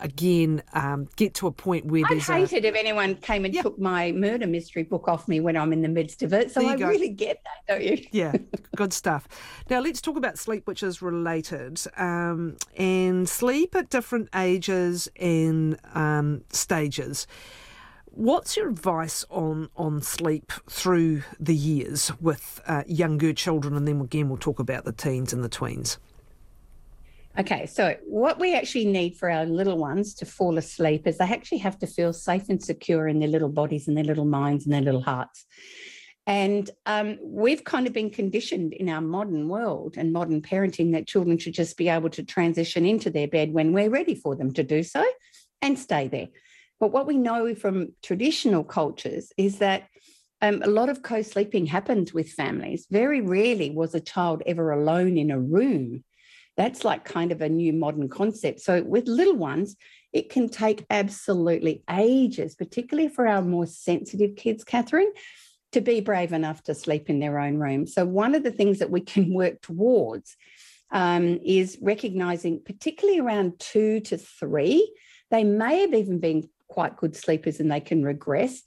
again 0.00 0.62
um, 0.72 1.08
get 1.16 1.34
to 1.34 1.46
a 1.46 1.52
point 1.52 1.86
where 1.86 2.04
I'd 2.10 2.18
hate 2.18 2.52
a... 2.52 2.56
it 2.56 2.64
if 2.64 2.74
anyone 2.74 3.16
came 3.16 3.44
and 3.44 3.54
yeah. 3.54 3.62
took 3.62 3.78
my 3.78 4.12
murder 4.12 4.46
mystery 4.46 4.82
book 4.82 5.08
off 5.08 5.28
me 5.28 5.40
when 5.40 5.56
I'm 5.56 5.72
in 5.72 5.82
the 5.82 5.88
midst 5.88 6.22
of 6.22 6.32
it. 6.32 6.50
So 6.50 6.66
I 6.66 6.76
go. 6.76 6.88
really 6.88 7.08
get 7.08 7.42
that, 7.44 7.74
don't 7.74 7.84
you? 7.84 8.06
yeah, 8.12 8.34
good 8.74 8.92
stuff. 8.92 9.28
Now 9.70 9.80
let's 9.80 10.00
talk 10.00 10.16
about 10.16 10.38
sleep, 10.38 10.66
which 10.66 10.82
is 10.82 11.02
related, 11.02 11.80
um, 11.96 12.56
and 12.76 13.28
sleep 13.28 13.74
at 13.74 13.90
different 13.90 14.28
ages 14.34 15.08
and 15.16 15.78
um, 15.94 16.42
stages. 16.50 17.26
What's 18.06 18.56
your 18.56 18.70
advice 18.70 19.26
on 19.30 19.68
on 19.76 20.00
sleep 20.00 20.50
through 20.70 21.22
the 21.38 21.54
years 21.54 22.10
with 22.20 22.62
uh, 22.66 22.82
younger 22.86 23.34
children, 23.34 23.76
and 23.76 23.86
then 23.86 24.00
again 24.00 24.28
we'll 24.28 24.38
talk 24.38 24.58
about 24.58 24.84
the 24.84 24.92
teens 24.92 25.32
and 25.32 25.44
the 25.44 25.50
tweens. 25.50 25.98
Okay, 27.38 27.66
so 27.66 27.94
what 28.06 28.40
we 28.40 28.54
actually 28.54 28.86
need 28.86 29.16
for 29.16 29.30
our 29.30 29.44
little 29.44 29.76
ones 29.76 30.14
to 30.14 30.24
fall 30.24 30.56
asleep 30.56 31.06
is 31.06 31.18
they 31.18 31.26
actually 31.26 31.58
have 31.58 31.78
to 31.80 31.86
feel 31.86 32.14
safe 32.14 32.48
and 32.48 32.62
secure 32.62 33.06
in 33.06 33.18
their 33.18 33.28
little 33.28 33.50
bodies 33.50 33.88
and 33.88 33.96
their 33.96 34.04
little 34.04 34.24
minds 34.24 34.64
and 34.64 34.72
their 34.72 34.80
little 34.80 35.02
hearts. 35.02 35.44
And 36.26 36.68
um, 36.86 37.18
we've 37.22 37.62
kind 37.62 37.86
of 37.86 37.92
been 37.92 38.08
conditioned 38.08 38.72
in 38.72 38.88
our 38.88 39.02
modern 39.02 39.48
world 39.48 39.96
and 39.98 40.14
modern 40.14 40.40
parenting 40.40 40.92
that 40.92 41.06
children 41.06 41.36
should 41.36 41.52
just 41.52 41.76
be 41.76 41.90
able 41.90 42.08
to 42.10 42.24
transition 42.24 42.86
into 42.86 43.10
their 43.10 43.28
bed 43.28 43.52
when 43.52 43.72
we're 43.74 43.90
ready 43.90 44.14
for 44.14 44.34
them 44.34 44.52
to 44.54 44.62
do 44.62 44.82
so 44.82 45.04
and 45.60 45.78
stay 45.78 46.08
there. 46.08 46.28
But 46.80 46.90
what 46.90 47.06
we 47.06 47.18
know 47.18 47.54
from 47.54 47.92
traditional 48.02 48.64
cultures 48.64 49.30
is 49.36 49.58
that 49.58 49.88
um, 50.40 50.62
a 50.62 50.68
lot 50.68 50.88
of 50.88 51.02
co 51.02 51.20
sleeping 51.20 51.66
happens 51.66 52.14
with 52.14 52.30
families. 52.30 52.86
Very 52.90 53.20
rarely 53.20 53.70
was 53.70 53.94
a 53.94 54.00
child 54.00 54.42
ever 54.46 54.70
alone 54.70 55.18
in 55.18 55.30
a 55.30 55.38
room 55.38 56.02
that's 56.56 56.84
like 56.84 57.04
kind 57.04 57.32
of 57.32 57.42
a 57.42 57.48
new 57.48 57.72
modern 57.72 58.08
concept. 58.08 58.60
So 58.60 58.82
with 58.82 59.06
little 59.06 59.36
ones, 59.36 59.76
it 60.12 60.30
can 60.30 60.48
take 60.48 60.86
absolutely 60.88 61.82
ages, 61.90 62.54
particularly 62.54 63.08
for 63.08 63.26
our 63.26 63.42
more 63.42 63.66
sensitive 63.66 64.36
kids, 64.36 64.64
Catherine, 64.64 65.12
to 65.72 65.80
be 65.80 66.00
brave 66.00 66.32
enough 66.32 66.62
to 66.64 66.74
sleep 66.74 67.10
in 67.10 67.18
their 67.18 67.38
own 67.38 67.58
room. 67.58 67.86
So 67.86 68.06
one 68.06 68.34
of 68.34 68.42
the 68.42 68.50
things 68.50 68.78
that 68.78 68.90
we 68.90 69.02
can 69.02 69.34
work 69.34 69.60
towards 69.60 70.36
um, 70.90 71.40
is 71.44 71.78
recognizing, 71.82 72.62
particularly 72.64 73.20
around 73.20 73.58
two 73.58 74.00
to 74.00 74.16
three, 74.16 74.90
they 75.30 75.44
may 75.44 75.80
have 75.80 75.92
even 75.92 76.20
been 76.20 76.48
quite 76.68 76.96
good 76.96 77.16
sleepers 77.16 77.60
and 77.60 77.70
they 77.70 77.80
can 77.80 78.02
regress. 78.02 78.62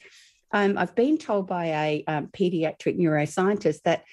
Um, 0.51 0.77
I've 0.77 0.96
been 0.96 1.17
told 1.17 1.48
by 1.48 1.65
a 1.65 2.03
um, 2.08 2.27
pediatric 2.27 3.00
neuroscientist 3.00 3.84
that 3.84 4.03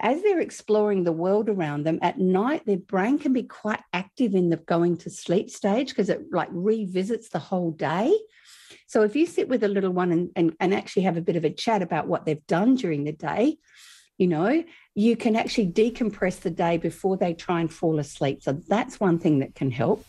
as 0.00 0.22
they're 0.22 0.40
exploring 0.40 1.04
the 1.04 1.12
world 1.12 1.48
around 1.48 1.84
them 1.84 1.98
at 2.02 2.18
night, 2.18 2.66
their 2.66 2.76
brain 2.76 3.18
can 3.18 3.32
be 3.32 3.42
quite 3.42 3.80
active 3.92 4.34
in 4.34 4.50
the 4.50 4.56
going 4.56 4.96
to 4.98 5.10
sleep 5.10 5.50
stage 5.50 5.88
because 5.88 6.08
it 6.08 6.32
like 6.32 6.48
revisits 6.50 7.28
the 7.28 7.38
whole 7.38 7.70
day. 7.70 8.16
So 8.86 9.02
if 9.02 9.16
you 9.16 9.26
sit 9.26 9.48
with 9.48 9.64
a 9.64 9.68
little 9.68 9.92
one 9.92 10.12
and, 10.12 10.30
and, 10.36 10.54
and 10.60 10.74
actually 10.74 11.02
have 11.02 11.16
a 11.16 11.22
bit 11.22 11.36
of 11.36 11.44
a 11.44 11.50
chat 11.50 11.82
about 11.82 12.06
what 12.06 12.24
they've 12.24 12.46
done 12.46 12.74
during 12.74 13.04
the 13.04 13.12
day, 13.12 13.58
you 14.18 14.26
know, 14.28 14.64
you 14.94 15.16
can 15.16 15.36
actually 15.36 15.68
decompress 15.68 16.40
the 16.40 16.50
day 16.50 16.76
before 16.76 17.16
they 17.16 17.34
try 17.34 17.60
and 17.60 17.72
fall 17.72 17.98
asleep. 17.98 18.42
So 18.42 18.60
that's 18.68 19.00
one 19.00 19.18
thing 19.18 19.40
that 19.40 19.54
can 19.54 19.70
help. 19.70 20.04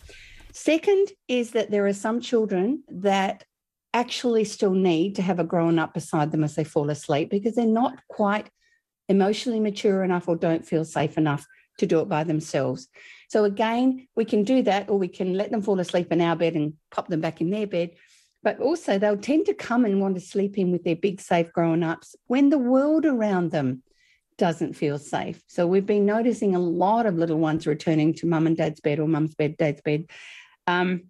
Second 0.52 1.08
is 1.28 1.50
that 1.52 1.70
there 1.70 1.86
are 1.86 1.92
some 1.92 2.20
children 2.20 2.82
that 2.88 3.44
actually 3.92 4.44
still 4.44 4.72
need 4.72 5.16
to 5.16 5.22
have 5.22 5.38
a 5.38 5.44
grown 5.44 5.78
up 5.78 5.94
beside 5.94 6.30
them 6.30 6.44
as 6.44 6.54
they 6.54 6.64
fall 6.64 6.90
asleep 6.90 7.30
because 7.30 7.54
they're 7.54 7.66
not 7.66 7.98
quite 8.08 8.50
emotionally 9.08 9.60
mature 9.60 10.02
enough 10.02 10.28
or 10.28 10.36
don't 10.36 10.66
feel 10.66 10.84
safe 10.84 11.16
enough 11.16 11.46
to 11.78 11.86
do 11.86 12.00
it 12.00 12.08
by 12.08 12.24
themselves. 12.24 12.88
So 13.28 13.44
again, 13.44 14.08
we 14.16 14.24
can 14.24 14.44
do 14.44 14.62
that, 14.62 14.88
or 14.88 14.98
we 14.98 15.08
can 15.08 15.34
let 15.34 15.50
them 15.50 15.62
fall 15.62 15.80
asleep 15.80 16.12
in 16.12 16.20
our 16.20 16.36
bed 16.36 16.54
and 16.54 16.74
pop 16.90 17.08
them 17.08 17.20
back 17.20 17.40
in 17.40 17.50
their 17.50 17.66
bed. 17.66 17.90
But 18.42 18.60
also, 18.60 18.98
they'll 18.98 19.16
tend 19.16 19.46
to 19.46 19.54
come 19.54 19.84
and 19.84 20.00
want 20.00 20.14
to 20.14 20.20
sleep 20.20 20.56
in 20.56 20.70
with 20.70 20.84
their 20.84 20.96
big, 20.96 21.20
safe 21.20 21.52
grown 21.52 21.82
ups 21.82 22.14
when 22.26 22.50
the 22.50 22.58
world 22.58 23.04
around 23.04 23.50
them 23.50 23.82
doesn't 24.38 24.74
feel 24.74 24.98
safe. 24.98 25.42
So 25.46 25.66
we've 25.66 25.86
been 25.86 26.06
noticing 26.06 26.54
a 26.54 26.60
lot 26.60 27.06
of 27.06 27.16
little 27.16 27.38
ones 27.38 27.66
returning 27.66 28.14
to 28.14 28.26
mum 28.26 28.46
and 28.46 28.56
dad's 28.56 28.80
bed 28.80 29.00
or 29.00 29.08
mum's 29.08 29.34
bed, 29.34 29.56
dad's 29.56 29.80
bed 29.80 30.04
um, 30.66 31.04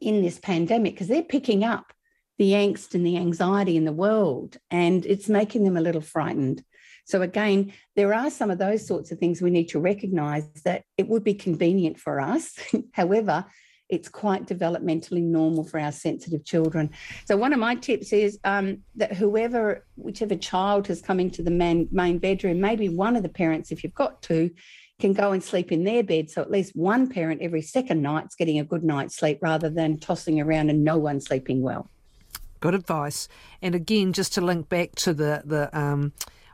in 0.00 0.22
this 0.22 0.38
pandemic 0.38 0.94
because 0.94 1.08
they're 1.08 1.22
picking 1.22 1.64
up 1.64 1.92
the 2.38 2.52
angst 2.52 2.94
and 2.94 3.04
the 3.04 3.16
anxiety 3.16 3.76
in 3.76 3.84
the 3.84 3.92
world 3.92 4.56
and 4.70 5.04
it's 5.06 5.28
making 5.28 5.64
them 5.64 5.76
a 5.76 5.80
little 5.80 6.00
frightened. 6.00 6.64
So, 7.04 7.22
again, 7.22 7.72
there 7.96 8.14
are 8.14 8.30
some 8.30 8.50
of 8.50 8.58
those 8.58 8.86
sorts 8.86 9.10
of 9.12 9.18
things 9.18 9.42
we 9.42 9.50
need 9.50 9.68
to 9.70 9.80
recognize 9.80 10.48
that 10.64 10.84
it 10.96 11.08
would 11.08 11.24
be 11.24 11.34
convenient 11.34 11.98
for 11.98 12.20
us. 12.20 12.54
However, 12.92 13.44
it's 13.92 14.08
quite 14.08 14.46
developmentally 14.46 15.22
normal 15.22 15.64
for 15.64 15.78
our 15.78 15.92
sensitive 15.92 16.44
children. 16.44 16.90
So, 17.26 17.36
one 17.36 17.52
of 17.52 17.58
my 17.58 17.74
tips 17.74 18.12
is 18.12 18.38
um, 18.44 18.78
that 18.94 19.14
whoever, 19.14 19.84
whichever 19.96 20.34
child 20.34 20.86
has 20.86 21.02
come 21.02 21.20
into 21.20 21.42
the 21.42 21.50
main, 21.50 22.18
bedroom, 22.18 22.60
maybe 22.60 22.88
one 22.88 23.16
of 23.16 23.22
the 23.22 23.28
parents, 23.28 23.70
if 23.70 23.84
you've 23.84 23.94
got 23.94 24.22
two, 24.22 24.50
can 24.98 25.12
go 25.12 25.32
and 25.32 25.42
sleep 25.42 25.72
in 25.72 25.84
their 25.84 26.02
bed. 26.02 26.30
So, 26.30 26.40
at 26.40 26.50
least 26.50 26.74
one 26.74 27.10
parent 27.10 27.42
every 27.42 27.62
second 27.62 28.00
night's 28.00 28.34
getting 28.34 28.58
a 28.58 28.64
good 28.64 28.82
night's 28.82 29.16
sleep 29.16 29.38
rather 29.42 29.68
than 29.68 29.98
tossing 29.98 30.40
around 30.40 30.70
and 30.70 30.84
no 30.84 30.96
one 30.96 31.20
sleeping 31.20 31.60
well. 31.60 31.90
Good 32.60 32.74
advice. 32.74 33.28
And 33.60 33.74
again, 33.74 34.12
just 34.12 34.32
to 34.34 34.40
link 34.40 34.68
back 34.68 34.94
to 34.96 35.12
the, 35.12 35.42
the, 35.44 35.78
um, 35.78 36.12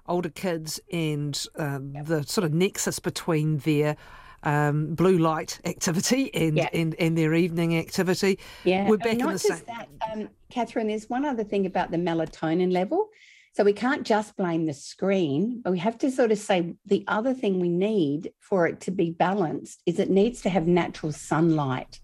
older 0.09 0.29
kids 0.29 0.81
and 0.93 1.47
um, 1.57 1.93
the 2.05 2.23
sort 2.25 2.45
of 2.45 2.53
nexus 2.53 2.99
between 2.99 3.59
their 3.59 3.97
um, 4.43 4.95
blue 4.95 5.19
light 5.19 5.61
activity 5.65 6.33
and, 6.35 6.57
yeah. 6.57 6.69
and 6.73 6.95
and 6.99 7.19
their 7.19 7.35
evening 7.35 7.77
activity. 7.77 8.39
Yeah, 8.65 8.89
we're 8.89 8.97
back 8.97 9.09
and 9.09 9.19
not 9.19 9.27
in 9.29 9.33
the 9.35 9.39
just 9.39 9.67
same. 9.67 9.77
That, 9.77 9.89
um, 10.13 10.29
Catherine, 10.51 10.89
there's 10.89 11.11
one 11.11 11.25
other 11.25 11.45
thing 11.45 11.67
about 11.67 11.91
the 11.91 11.97
melatonin 11.97 12.73
level. 12.73 13.09
So 13.55 13.65
we 13.65 13.73
can't 13.73 14.07
just 14.07 14.37
blame 14.37 14.67
the 14.67 14.73
screen, 14.75 15.63
but 15.65 15.73
we 15.73 15.81
have 15.81 15.99
to 15.99 16.13
sort 16.13 16.31
of 16.31 16.39
say 16.39 16.75
the 16.87 17.05
other 17.09 17.35
thing 17.35 17.59
we 17.59 17.69
need 17.69 18.33
for 18.39 18.69
it 18.69 18.81
to 18.83 18.93
be 18.93 19.11
balanced 19.11 19.83
is 19.85 19.99
it 19.99 20.11
needs 20.11 20.43
to 20.43 20.49
have 20.49 20.69
natural 20.69 21.11
sunlight. 21.11 21.99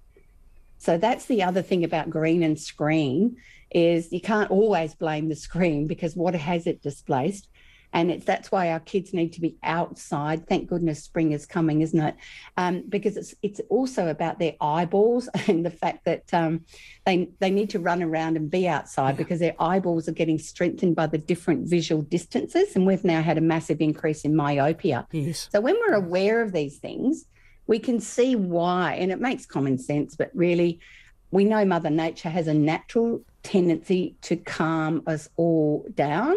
So 0.78 0.98
that's 0.98 1.26
the 1.26 1.44
other 1.44 1.62
thing 1.62 1.84
about 1.84 2.10
green 2.10 2.42
and 2.42 2.58
screen 2.58 3.36
is 3.70 4.12
you 4.12 4.20
can't 4.20 4.50
always 4.50 4.94
blame 4.94 5.28
the 5.28 5.36
screen 5.36 5.86
because 5.86 6.16
what 6.16 6.34
has 6.34 6.66
it 6.66 6.82
displaced? 6.82 7.48
And 7.94 8.10
it's 8.10 8.24
that's 8.24 8.50
why 8.50 8.70
our 8.72 8.80
kids 8.80 9.14
need 9.14 9.32
to 9.34 9.40
be 9.40 9.56
outside. 9.62 10.48
Thank 10.48 10.68
goodness 10.68 11.02
spring 11.02 11.30
is 11.30 11.46
coming, 11.46 11.80
isn't 11.80 12.00
it? 12.00 12.16
Um, 12.56 12.82
because 12.88 13.16
it's 13.16 13.34
it's 13.40 13.60
also 13.70 14.08
about 14.08 14.40
their 14.40 14.54
eyeballs 14.60 15.28
and 15.46 15.64
the 15.64 15.70
fact 15.70 16.04
that 16.04 16.34
um, 16.34 16.64
they 17.06 17.28
they 17.38 17.50
need 17.50 17.70
to 17.70 17.78
run 17.78 18.02
around 18.02 18.36
and 18.36 18.50
be 18.50 18.66
outside 18.68 19.10
yeah. 19.10 19.16
because 19.16 19.38
their 19.38 19.54
eyeballs 19.60 20.08
are 20.08 20.12
getting 20.12 20.38
strengthened 20.38 20.96
by 20.96 21.06
the 21.06 21.18
different 21.18 21.68
visual 21.68 22.02
distances, 22.02 22.74
and 22.74 22.84
we've 22.84 23.04
now 23.04 23.22
had 23.22 23.38
a 23.38 23.40
massive 23.40 23.80
increase 23.80 24.22
in 24.22 24.34
myopia. 24.34 25.06
Yes. 25.12 25.48
So 25.52 25.60
when 25.60 25.76
we're 25.76 25.94
aware 25.94 26.42
of 26.42 26.52
these 26.52 26.78
things, 26.78 27.26
we 27.68 27.78
can 27.78 28.00
see 28.00 28.34
why, 28.34 28.94
and 28.94 29.12
it 29.12 29.20
makes 29.20 29.46
common 29.46 29.78
sense. 29.78 30.16
But 30.16 30.32
really, 30.34 30.80
we 31.30 31.44
know 31.44 31.64
Mother 31.64 31.90
Nature 31.90 32.28
has 32.30 32.48
a 32.48 32.54
natural 32.54 33.22
tendency 33.44 34.16
to 34.22 34.34
calm 34.34 35.02
us 35.06 35.28
all 35.36 35.86
down. 35.94 36.34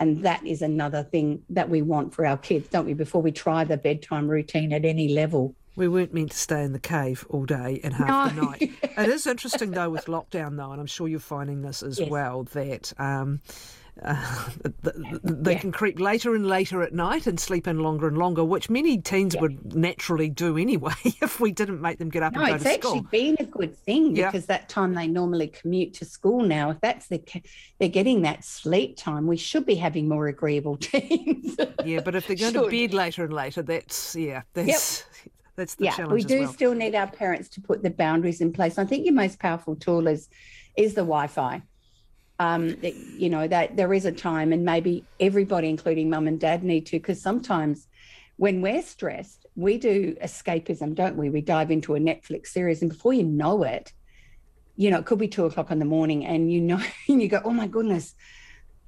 And 0.00 0.22
that 0.24 0.44
is 0.44 0.60
another 0.60 1.02
thing 1.02 1.42
that 1.50 1.70
we 1.70 1.82
want 1.82 2.14
for 2.14 2.26
our 2.26 2.36
kids, 2.36 2.68
don't 2.68 2.86
we, 2.86 2.94
before 2.94 3.22
we 3.22 3.32
try 3.32 3.64
the 3.64 3.76
bedtime 3.76 4.28
routine 4.28 4.72
at 4.72 4.84
any 4.84 5.08
level. 5.08 5.54
We 5.76 5.88
weren't 5.88 6.14
meant 6.14 6.30
to 6.30 6.36
stay 6.36 6.62
in 6.62 6.72
the 6.72 6.80
cave 6.80 7.26
all 7.30 7.46
day 7.46 7.80
and 7.82 7.94
half 7.94 8.34
no. 8.34 8.42
the 8.42 8.46
night. 8.46 8.72
it 8.82 9.08
is 9.08 9.26
interesting, 9.26 9.72
though, 9.72 9.90
with 9.90 10.06
lockdown, 10.06 10.56
though, 10.56 10.70
and 10.70 10.80
I'm 10.80 10.86
sure 10.86 11.08
you're 11.08 11.20
finding 11.20 11.62
this 11.62 11.82
as 11.82 11.98
yes. 11.98 12.08
well, 12.08 12.44
that. 12.44 12.92
Um, 12.98 13.40
uh, 14.02 14.48
they 15.22 15.52
yeah. 15.52 15.58
can 15.58 15.70
creep 15.70 16.00
later 16.00 16.34
and 16.34 16.46
later 16.46 16.82
at 16.82 16.92
night 16.92 17.28
and 17.28 17.38
sleep 17.38 17.68
in 17.68 17.78
longer 17.78 18.08
and 18.08 18.18
longer, 18.18 18.44
which 18.44 18.68
many 18.68 18.98
teens 18.98 19.34
yeah. 19.34 19.40
would 19.40 19.74
naturally 19.74 20.28
do 20.28 20.58
anyway 20.58 20.92
if 21.04 21.38
we 21.38 21.52
didn't 21.52 21.80
make 21.80 21.98
them 21.98 22.08
get 22.08 22.22
up 22.22 22.32
no, 22.32 22.40
and 22.40 22.48
go 22.48 22.54
to 22.54 22.58
school. 22.60 22.74
it's 22.74 22.86
actually 22.86 23.06
been 23.10 23.36
a 23.38 23.44
good 23.44 23.76
thing 23.76 24.16
yeah. 24.16 24.30
because 24.30 24.46
that 24.46 24.68
time 24.68 24.94
they 24.94 25.06
normally 25.06 25.46
commute 25.46 25.94
to 25.94 26.04
school 26.04 26.42
now, 26.42 26.70
if 26.70 26.80
that's 26.80 27.06
the 27.06 27.22
they're 27.78 27.88
getting 27.88 28.22
that 28.22 28.44
sleep 28.44 28.96
time, 28.96 29.28
we 29.28 29.36
should 29.36 29.64
be 29.64 29.76
having 29.76 30.08
more 30.08 30.26
agreeable 30.26 30.76
teens. 30.80 31.56
yeah, 31.84 32.00
but 32.00 32.16
if 32.16 32.26
they're 32.26 32.36
going 32.36 32.52
should. 32.52 32.64
to 32.64 32.70
bed 32.70 32.94
later 32.94 33.24
and 33.24 33.32
later, 33.32 33.62
that's 33.62 34.16
yeah, 34.16 34.42
that's. 34.54 35.04
Yep. 35.24 35.32
That's 35.56 35.76
the 35.76 35.84
yeah, 35.84 35.92
challenge. 35.92 36.24
We 36.24 36.24
do 36.24 36.40
well. 36.40 36.52
still 36.52 36.74
need 36.74 36.96
our 36.96 37.06
parents 37.06 37.48
to 37.50 37.60
put 37.60 37.80
the 37.80 37.90
boundaries 37.90 38.40
in 38.40 38.52
place. 38.52 38.76
I 38.76 38.84
think 38.84 39.04
your 39.04 39.14
most 39.14 39.38
powerful 39.38 39.76
tool 39.76 40.08
is 40.08 40.28
is 40.76 40.94
the 40.94 41.02
Wi-Fi 41.02 41.62
um, 42.38 42.76
you 42.82 43.30
know 43.30 43.46
that 43.46 43.76
there 43.76 43.92
is 43.94 44.04
a 44.04 44.12
time 44.12 44.52
and 44.52 44.64
maybe 44.64 45.04
everybody 45.20 45.68
including 45.68 46.10
mum 46.10 46.26
and 46.26 46.40
dad 46.40 46.64
need 46.64 46.86
to 46.86 46.98
because 46.98 47.20
sometimes 47.20 47.86
when 48.36 48.60
we're 48.60 48.82
stressed 48.82 49.46
we 49.56 49.78
do 49.78 50.16
escapism 50.22 50.94
don't 50.94 51.16
we? 51.16 51.30
We 51.30 51.40
dive 51.40 51.70
into 51.70 51.94
a 51.94 52.00
netflix 52.00 52.48
series 52.48 52.82
and 52.82 52.90
before 52.90 53.12
you 53.12 53.22
know 53.22 53.62
it 53.62 53.92
you 54.76 54.90
know 54.90 54.98
it 54.98 55.06
could 55.06 55.18
be 55.18 55.28
two 55.28 55.44
o'clock 55.44 55.70
in 55.70 55.78
the 55.78 55.84
morning 55.84 56.26
and 56.26 56.52
you 56.52 56.60
know 56.60 56.80
and 57.08 57.22
you 57.22 57.28
go 57.28 57.40
oh 57.44 57.52
my 57.52 57.68
goodness 57.68 58.14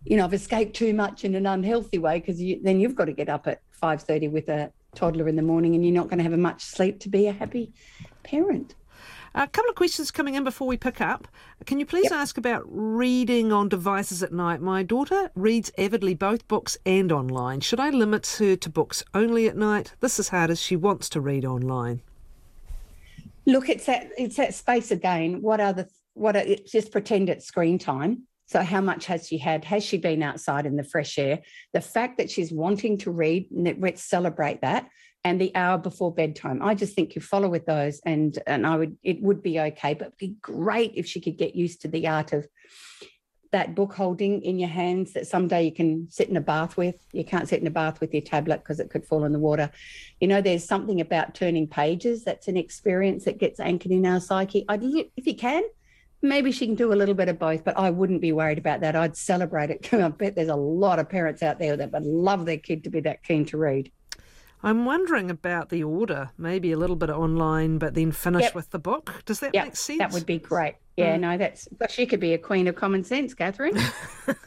you 0.04 0.16
know 0.16 0.24
i've 0.24 0.34
escaped 0.34 0.74
too 0.74 0.92
much 0.92 1.24
in 1.24 1.34
an 1.34 1.46
unhealthy 1.46 1.98
way 1.98 2.18
because 2.18 2.40
you, 2.40 2.60
then 2.62 2.80
you've 2.80 2.96
got 2.96 3.04
to 3.04 3.12
get 3.12 3.28
up 3.28 3.46
at 3.46 3.60
5.30 3.80 4.30
with 4.30 4.48
a 4.48 4.72
toddler 4.94 5.28
in 5.28 5.36
the 5.36 5.42
morning 5.42 5.74
and 5.74 5.84
you're 5.84 5.94
not 5.94 6.08
going 6.08 6.18
to 6.18 6.24
have 6.24 6.36
much 6.36 6.64
sleep 6.64 6.98
to 7.00 7.08
be 7.08 7.28
a 7.28 7.32
happy 7.32 7.72
parent 8.24 8.74
a 9.36 9.46
couple 9.46 9.68
of 9.68 9.76
questions 9.76 10.10
coming 10.10 10.34
in 10.34 10.44
before 10.44 10.66
we 10.66 10.78
pick 10.78 11.00
up. 11.00 11.28
Can 11.66 11.78
you 11.78 11.84
please 11.84 12.04
yep. 12.04 12.12
ask 12.12 12.38
about 12.38 12.64
reading 12.66 13.52
on 13.52 13.68
devices 13.68 14.22
at 14.22 14.32
night? 14.32 14.62
My 14.62 14.82
daughter 14.82 15.30
reads 15.34 15.70
avidly 15.76 16.14
both 16.14 16.48
books 16.48 16.78
and 16.86 17.12
online. 17.12 17.60
Should 17.60 17.78
I 17.78 17.90
limit 17.90 18.36
her 18.38 18.56
to 18.56 18.70
books 18.70 19.04
only 19.12 19.46
at 19.46 19.56
night? 19.56 19.92
This 20.00 20.18
is 20.18 20.30
hard 20.30 20.50
as 20.50 20.60
she 20.60 20.74
wants 20.74 21.10
to 21.10 21.20
read 21.20 21.44
online. 21.44 22.00
Look, 23.44 23.68
it's 23.68 23.86
that 23.86 24.08
it's 24.16 24.36
that 24.36 24.54
space 24.54 24.90
again. 24.90 25.42
What 25.42 25.60
are 25.60 25.72
the 25.72 25.88
what 26.14 26.34
are 26.34 26.44
just 26.66 26.90
pretend 26.90 27.28
it's 27.28 27.46
screen 27.46 27.78
time. 27.78 28.22
So 28.46 28.62
how 28.62 28.80
much 28.80 29.06
has 29.06 29.26
she 29.26 29.38
had? 29.38 29.64
Has 29.64 29.84
she 29.84 29.98
been 29.98 30.22
outside 30.22 30.66
in 30.66 30.76
the 30.76 30.84
fresh 30.84 31.18
air? 31.18 31.40
The 31.72 31.80
fact 31.80 32.18
that 32.18 32.30
she's 32.30 32.52
wanting 32.52 32.96
to 32.98 33.10
read, 33.10 33.48
let's 33.50 34.02
celebrate 34.02 34.62
that 34.62 34.88
and 35.26 35.40
the 35.40 35.50
hour 35.56 35.76
before 35.76 36.14
bedtime. 36.14 36.62
I 36.62 36.76
just 36.76 36.94
think 36.94 37.16
you 37.16 37.20
follow 37.20 37.48
with 37.48 37.66
those 37.66 38.00
and 38.06 38.38
and 38.46 38.64
I 38.64 38.76
would 38.76 38.96
it 39.02 39.20
would 39.20 39.42
be 39.42 39.58
okay, 39.58 39.92
but 39.92 40.16
be 40.16 40.36
great 40.40 40.92
if 40.94 41.04
she 41.04 41.20
could 41.20 41.36
get 41.36 41.56
used 41.56 41.82
to 41.82 41.88
the 41.88 42.06
art 42.06 42.32
of 42.32 42.46
that 43.50 43.74
book 43.74 43.92
holding 43.92 44.42
in 44.42 44.60
your 44.60 44.68
hands 44.68 45.14
that 45.14 45.26
someday 45.26 45.64
you 45.64 45.72
can 45.72 46.08
sit 46.10 46.28
in 46.28 46.36
a 46.36 46.40
bath 46.40 46.76
with. 46.76 46.94
You 47.12 47.24
can't 47.24 47.48
sit 47.48 47.60
in 47.60 47.66
a 47.66 47.72
bath 47.72 48.00
with 48.00 48.14
your 48.14 48.22
tablet 48.22 48.58
because 48.58 48.78
it 48.78 48.88
could 48.88 49.04
fall 49.04 49.24
in 49.24 49.32
the 49.32 49.40
water. 49.40 49.68
You 50.20 50.28
know, 50.28 50.40
there's 50.40 50.64
something 50.64 51.00
about 51.00 51.34
turning 51.34 51.66
pages 51.66 52.22
that's 52.22 52.46
an 52.46 52.56
experience 52.56 53.24
that 53.24 53.38
gets 53.38 53.58
anchored 53.58 53.90
in 53.90 54.06
our 54.06 54.20
psyche. 54.20 54.64
I'd 54.68 54.84
if 55.16 55.26
you 55.26 55.34
can, 55.34 55.64
maybe 56.22 56.52
she 56.52 56.66
can 56.66 56.76
do 56.76 56.92
a 56.92 57.00
little 57.00 57.16
bit 57.16 57.28
of 57.28 57.40
both, 57.40 57.64
but 57.64 57.76
I 57.76 57.90
wouldn't 57.90 58.20
be 58.20 58.30
worried 58.30 58.58
about 58.58 58.80
that. 58.82 58.94
I'd 58.94 59.16
celebrate 59.16 59.70
it. 59.70 59.92
I 59.92 60.06
bet 60.06 60.36
there's 60.36 60.50
a 60.50 60.54
lot 60.54 61.00
of 61.00 61.08
parents 61.08 61.42
out 61.42 61.58
there 61.58 61.76
that 61.76 61.90
would 61.90 62.04
love 62.04 62.46
their 62.46 62.58
kid 62.58 62.84
to 62.84 62.90
be 62.90 63.00
that 63.00 63.24
keen 63.24 63.44
to 63.46 63.56
read. 63.56 63.90
I'm 64.66 64.84
wondering 64.84 65.30
about 65.30 65.68
the 65.68 65.84
order, 65.84 66.30
maybe 66.36 66.72
a 66.72 66.76
little 66.76 66.96
bit 66.96 67.08
online, 67.08 67.78
but 67.78 67.94
then 67.94 68.10
finish 68.10 68.42
yep. 68.42 68.54
with 68.56 68.70
the 68.70 68.80
book. 68.80 69.22
Does 69.24 69.38
that 69.38 69.54
yep. 69.54 69.66
make 69.66 69.76
sense? 69.76 70.00
That 70.00 70.10
would 70.10 70.26
be 70.26 70.40
great. 70.40 70.74
Yeah, 70.96 71.16
mm. 71.16 71.20
no, 71.20 71.38
that's 71.38 71.68
she 71.88 72.04
could 72.04 72.18
be 72.18 72.32
a 72.32 72.38
queen 72.38 72.66
of 72.66 72.74
common 72.74 73.04
sense, 73.04 73.32
Catherine. 73.32 73.78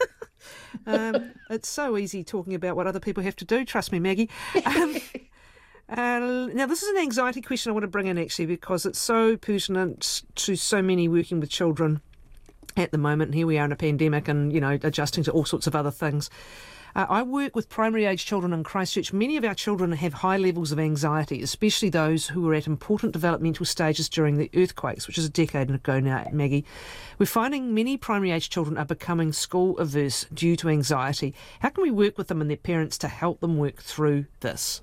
um, 0.86 1.32
it's 1.48 1.70
so 1.70 1.96
easy 1.96 2.22
talking 2.22 2.54
about 2.54 2.76
what 2.76 2.86
other 2.86 3.00
people 3.00 3.22
have 3.22 3.34
to 3.36 3.46
do. 3.46 3.64
Trust 3.64 3.92
me, 3.92 3.98
Maggie. 3.98 4.28
Um, 4.66 4.96
uh, 5.88 6.48
now, 6.52 6.66
this 6.66 6.82
is 6.82 6.90
an 6.90 6.98
anxiety 6.98 7.40
question 7.40 7.70
I 7.70 7.72
want 7.72 7.84
to 7.84 7.88
bring 7.88 8.06
in 8.06 8.18
actually 8.18 8.44
because 8.44 8.84
it's 8.84 8.98
so 8.98 9.38
pertinent 9.38 10.24
to 10.34 10.54
so 10.54 10.82
many 10.82 11.08
working 11.08 11.40
with 11.40 11.48
children 11.48 12.02
at 12.76 12.92
the 12.92 12.98
moment. 12.98 13.32
Here 13.32 13.46
we 13.46 13.56
are 13.56 13.64
in 13.64 13.72
a 13.72 13.76
pandemic 13.76 14.28
and, 14.28 14.52
you 14.52 14.60
know, 14.60 14.78
adjusting 14.82 15.24
to 15.24 15.30
all 15.30 15.46
sorts 15.46 15.66
of 15.66 15.74
other 15.74 15.90
things. 15.90 16.28
Uh, 16.94 17.06
I 17.08 17.22
work 17.22 17.54
with 17.54 17.68
primary 17.68 18.04
age 18.04 18.24
children 18.24 18.52
in 18.52 18.64
Christchurch. 18.64 19.12
Many 19.12 19.36
of 19.36 19.44
our 19.44 19.54
children 19.54 19.92
have 19.92 20.14
high 20.14 20.36
levels 20.36 20.72
of 20.72 20.78
anxiety, 20.78 21.42
especially 21.42 21.88
those 21.88 22.28
who 22.28 22.42
were 22.42 22.54
at 22.54 22.66
important 22.66 23.12
developmental 23.12 23.66
stages 23.66 24.08
during 24.08 24.38
the 24.38 24.50
earthquakes, 24.54 25.06
which 25.06 25.18
is 25.18 25.24
a 25.24 25.30
decade 25.30 25.70
ago 25.70 26.00
now, 26.00 26.26
Maggie. 26.32 26.64
We're 27.18 27.26
finding 27.26 27.74
many 27.74 27.96
primary 27.96 28.30
age 28.32 28.50
children 28.50 28.76
are 28.76 28.84
becoming 28.84 29.32
school 29.32 29.78
averse 29.78 30.26
due 30.32 30.56
to 30.56 30.68
anxiety. 30.68 31.34
How 31.60 31.68
can 31.68 31.82
we 31.82 31.90
work 31.90 32.18
with 32.18 32.28
them 32.28 32.40
and 32.40 32.50
their 32.50 32.56
parents 32.56 32.98
to 32.98 33.08
help 33.08 33.40
them 33.40 33.58
work 33.58 33.82
through 33.82 34.26
this? 34.40 34.82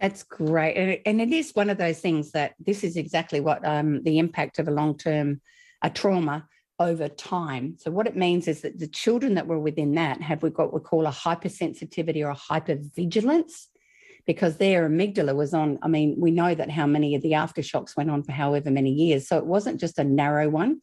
That's 0.00 0.24
great. 0.24 1.00
And 1.06 1.20
it 1.20 1.32
is 1.32 1.52
one 1.54 1.70
of 1.70 1.78
those 1.78 2.00
things 2.00 2.32
that 2.32 2.54
this 2.58 2.82
is 2.82 2.96
exactly 2.96 3.40
what 3.40 3.64
um, 3.64 4.02
the 4.02 4.18
impact 4.18 4.58
of 4.58 4.66
a 4.66 4.72
long 4.72 4.96
term 4.96 5.40
a 5.82 5.90
trauma 5.90 6.48
over 6.82 7.08
time. 7.08 7.76
So 7.78 7.90
what 7.90 8.06
it 8.06 8.16
means 8.16 8.48
is 8.48 8.62
that 8.62 8.78
the 8.78 8.86
children 8.86 9.34
that 9.34 9.46
were 9.46 9.58
within 9.58 9.94
that 9.94 10.20
have 10.20 10.42
we've 10.42 10.54
got 10.54 10.72
what 10.72 10.82
we 10.82 10.88
call 10.88 11.06
a 11.06 11.10
hypersensitivity 11.10 12.24
or 12.24 12.30
a 12.30 12.36
hypervigilance 12.36 13.66
because 14.26 14.56
their 14.56 14.88
amygdala 14.88 15.34
was 15.34 15.52
on. 15.54 15.78
I 15.82 15.88
mean, 15.88 16.16
we 16.18 16.30
know 16.30 16.54
that 16.54 16.70
how 16.70 16.86
many 16.86 17.14
of 17.14 17.22
the 17.22 17.32
aftershocks 17.32 17.96
went 17.96 18.10
on 18.10 18.22
for 18.22 18.32
however 18.32 18.70
many 18.70 18.90
years. 18.90 19.28
So 19.28 19.38
it 19.38 19.46
wasn't 19.46 19.80
just 19.80 19.98
a 19.98 20.04
narrow 20.04 20.48
one. 20.48 20.80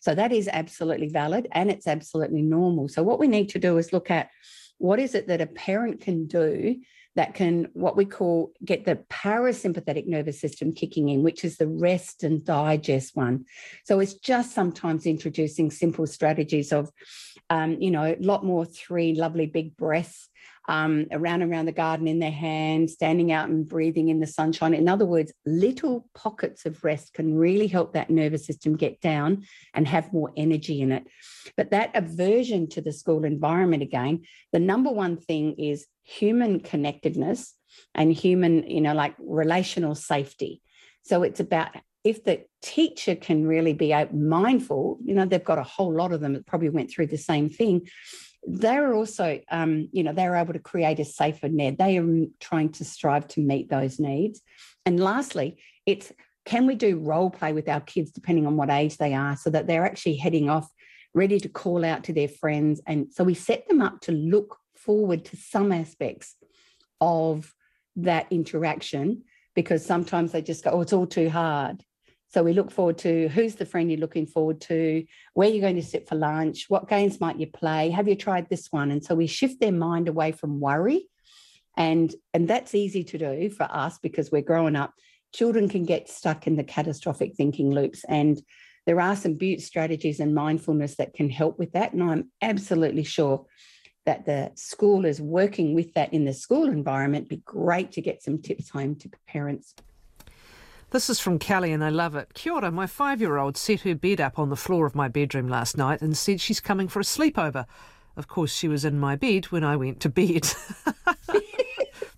So 0.00 0.14
that 0.14 0.32
is 0.32 0.48
absolutely 0.48 1.08
valid 1.08 1.48
and 1.52 1.70
it's 1.70 1.86
absolutely 1.86 2.42
normal. 2.42 2.88
So 2.88 3.02
what 3.02 3.18
we 3.18 3.28
need 3.28 3.48
to 3.50 3.58
do 3.58 3.78
is 3.78 3.92
look 3.92 4.10
at 4.10 4.30
what 4.78 4.98
is 4.98 5.14
it 5.14 5.26
that 5.28 5.40
a 5.40 5.46
parent 5.46 6.00
can 6.00 6.26
do 6.26 6.76
that 7.16 7.34
can 7.34 7.68
what 7.72 7.96
we 7.96 8.04
call 8.04 8.52
get 8.64 8.84
the 8.84 8.96
parasympathetic 9.10 10.06
nervous 10.06 10.40
system 10.40 10.72
kicking 10.72 11.08
in 11.08 11.22
which 11.22 11.44
is 11.44 11.56
the 11.56 11.66
rest 11.66 12.22
and 12.22 12.44
digest 12.44 13.16
one. 13.16 13.46
So 13.84 14.00
it's 14.00 14.14
just 14.14 14.54
sometimes 14.54 15.06
introducing 15.06 15.70
simple 15.70 16.06
strategies 16.06 16.72
of 16.72 16.90
um, 17.50 17.80
you 17.80 17.90
know 17.90 18.04
a 18.04 18.16
lot 18.20 18.44
more 18.44 18.64
three 18.64 19.14
lovely 19.14 19.46
big 19.46 19.76
breaths 19.76 20.28
um, 20.68 21.06
around 21.12 21.42
around 21.42 21.66
the 21.66 21.72
garden 21.72 22.08
in 22.08 22.18
their 22.18 22.30
hands, 22.30 22.92
standing 22.92 23.32
out 23.32 23.48
and 23.48 23.68
breathing 23.68 24.08
in 24.08 24.20
the 24.20 24.26
sunshine. 24.26 24.74
In 24.74 24.88
other 24.88 25.06
words, 25.06 25.32
little 25.44 26.08
pockets 26.14 26.66
of 26.66 26.82
rest 26.82 27.14
can 27.14 27.36
really 27.36 27.66
help 27.66 27.92
that 27.92 28.10
nervous 28.10 28.46
system 28.46 28.76
get 28.76 29.00
down 29.00 29.44
and 29.74 29.86
have 29.86 30.12
more 30.12 30.32
energy 30.36 30.80
in 30.80 30.92
it. 30.92 31.04
But 31.56 31.70
that 31.70 31.90
aversion 31.94 32.68
to 32.70 32.80
the 32.80 32.92
school 32.92 33.24
environment 33.24 33.82
again, 33.82 34.24
the 34.52 34.60
number 34.60 34.90
one 34.90 35.16
thing 35.16 35.54
is 35.54 35.86
human 36.02 36.60
connectedness 36.60 37.54
and 37.94 38.12
human, 38.12 38.68
you 38.68 38.80
know, 38.80 38.94
like 38.94 39.14
relational 39.18 39.94
safety. 39.94 40.62
So 41.02 41.22
it's 41.22 41.40
about 41.40 41.70
if 42.06 42.22
the 42.22 42.44
teacher 42.62 43.16
can 43.16 43.46
really 43.46 43.72
be 43.72 43.92
mindful, 44.12 44.98
you 45.04 45.12
know, 45.12 45.24
they've 45.24 45.42
got 45.42 45.58
a 45.58 45.64
whole 45.64 45.92
lot 45.92 46.12
of 46.12 46.20
them 46.20 46.34
that 46.34 46.46
probably 46.46 46.68
went 46.68 46.88
through 46.90 47.08
the 47.08 47.16
same 47.16 47.48
thing 47.50 47.88
they're 48.44 48.94
also, 48.94 49.40
um, 49.50 49.88
you 49.92 50.02
know, 50.02 50.12
they're 50.12 50.36
able 50.36 50.52
to 50.52 50.58
create 50.58 51.00
a 51.00 51.04
safer 51.04 51.48
net. 51.48 51.78
They 51.78 51.98
are 51.98 52.26
trying 52.40 52.70
to 52.72 52.84
strive 52.84 53.26
to 53.28 53.40
meet 53.40 53.68
those 53.68 53.98
needs. 53.98 54.40
And 54.84 55.00
lastly, 55.00 55.58
it's 55.84 56.12
can 56.44 56.66
we 56.66 56.76
do 56.76 56.98
role 56.98 57.28
play 57.28 57.52
with 57.52 57.68
our 57.68 57.80
kids 57.80 58.12
depending 58.12 58.46
on 58.46 58.56
what 58.56 58.70
age 58.70 58.98
they 58.98 59.14
are 59.14 59.36
so 59.36 59.50
that 59.50 59.66
they're 59.66 59.84
actually 59.84 60.16
heading 60.16 60.48
off 60.48 60.70
ready 61.12 61.40
to 61.40 61.48
call 61.48 61.84
out 61.84 62.04
to 62.04 62.12
their 62.12 62.28
friends. 62.28 62.80
And 62.86 63.12
so 63.12 63.24
we 63.24 63.34
set 63.34 63.66
them 63.68 63.80
up 63.80 64.00
to 64.02 64.12
look 64.12 64.58
forward 64.76 65.24
to 65.24 65.36
some 65.36 65.72
aspects 65.72 66.36
of 67.00 67.52
that 67.96 68.26
interaction 68.30 69.24
because 69.54 69.84
sometimes 69.84 70.32
they 70.32 70.42
just 70.42 70.62
go, 70.62 70.70
oh, 70.70 70.82
it's 70.82 70.92
all 70.92 71.06
too 71.06 71.30
hard. 71.30 71.82
So 72.28 72.42
we 72.42 72.52
look 72.52 72.70
forward 72.70 72.98
to 72.98 73.28
who's 73.28 73.54
the 73.54 73.66
friend 73.66 73.90
you're 73.90 74.00
looking 74.00 74.26
forward 74.26 74.60
to, 74.62 75.04
where 75.34 75.48
you're 75.48 75.60
going 75.60 75.76
to 75.76 75.82
sit 75.82 76.08
for 76.08 76.16
lunch, 76.16 76.66
what 76.68 76.88
games 76.88 77.20
might 77.20 77.38
you 77.38 77.46
play, 77.46 77.90
have 77.90 78.08
you 78.08 78.16
tried 78.16 78.48
this 78.48 78.68
one? 78.70 78.90
And 78.90 79.04
so 79.04 79.14
we 79.14 79.26
shift 79.26 79.60
their 79.60 79.72
mind 79.72 80.08
away 80.08 80.32
from 80.32 80.60
worry. 80.60 81.08
And, 81.76 82.12
and 82.34 82.48
that's 82.48 82.74
easy 82.74 83.04
to 83.04 83.18
do 83.18 83.50
for 83.50 83.68
us 83.70 83.98
because 83.98 84.30
we're 84.30 84.42
growing 84.42 84.76
up. 84.76 84.92
Children 85.34 85.68
can 85.68 85.84
get 85.84 86.08
stuck 86.08 86.46
in 86.46 86.56
the 86.56 86.64
catastrophic 86.64 87.34
thinking 87.36 87.70
loops. 87.70 88.04
And 88.08 88.40
there 88.86 89.00
are 89.00 89.16
some 89.16 89.34
butte 89.34 89.60
strategies 89.60 90.20
and 90.20 90.34
mindfulness 90.34 90.96
that 90.96 91.14
can 91.14 91.28
help 91.28 91.58
with 91.58 91.72
that. 91.72 91.92
And 91.92 92.02
I'm 92.02 92.30
absolutely 92.40 93.04
sure 93.04 93.46
that 94.06 94.24
the 94.24 94.52
school 94.54 95.04
is 95.04 95.20
working 95.20 95.74
with 95.74 95.92
that 95.94 96.12
in 96.14 96.24
the 96.24 96.32
school 96.32 96.64
environment. 96.64 97.26
It'd 97.26 97.40
be 97.40 97.42
great 97.44 97.92
to 97.92 98.00
get 98.00 98.22
some 98.22 98.40
tips 98.40 98.70
home 98.70 98.94
to 98.96 99.10
parents. 99.26 99.74
This 100.96 101.10
is 101.10 101.20
from 101.20 101.38
Kelly 101.38 101.72
and 101.72 101.84
I 101.84 101.90
love 101.90 102.16
it. 102.16 102.32
Kia 102.32 102.54
ora, 102.54 102.70
my 102.70 102.86
five 102.86 103.20
year 103.20 103.36
old 103.36 103.58
set 103.58 103.82
her 103.82 103.94
bed 103.94 104.18
up 104.18 104.38
on 104.38 104.48
the 104.48 104.56
floor 104.56 104.86
of 104.86 104.94
my 104.94 105.08
bedroom 105.08 105.46
last 105.46 105.76
night 105.76 106.00
and 106.00 106.16
said 106.16 106.40
she's 106.40 106.58
coming 106.58 106.88
for 106.88 107.00
a 107.00 107.02
sleepover. 107.02 107.66
Of 108.16 108.28
course, 108.28 108.50
she 108.50 108.66
was 108.66 108.82
in 108.82 108.98
my 108.98 109.14
bed 109.14 109.44
when 109.52 109.62
I 109.62 109.76
went 109.76 110.00
to 110.00 110.08
bed. 110.08 110.48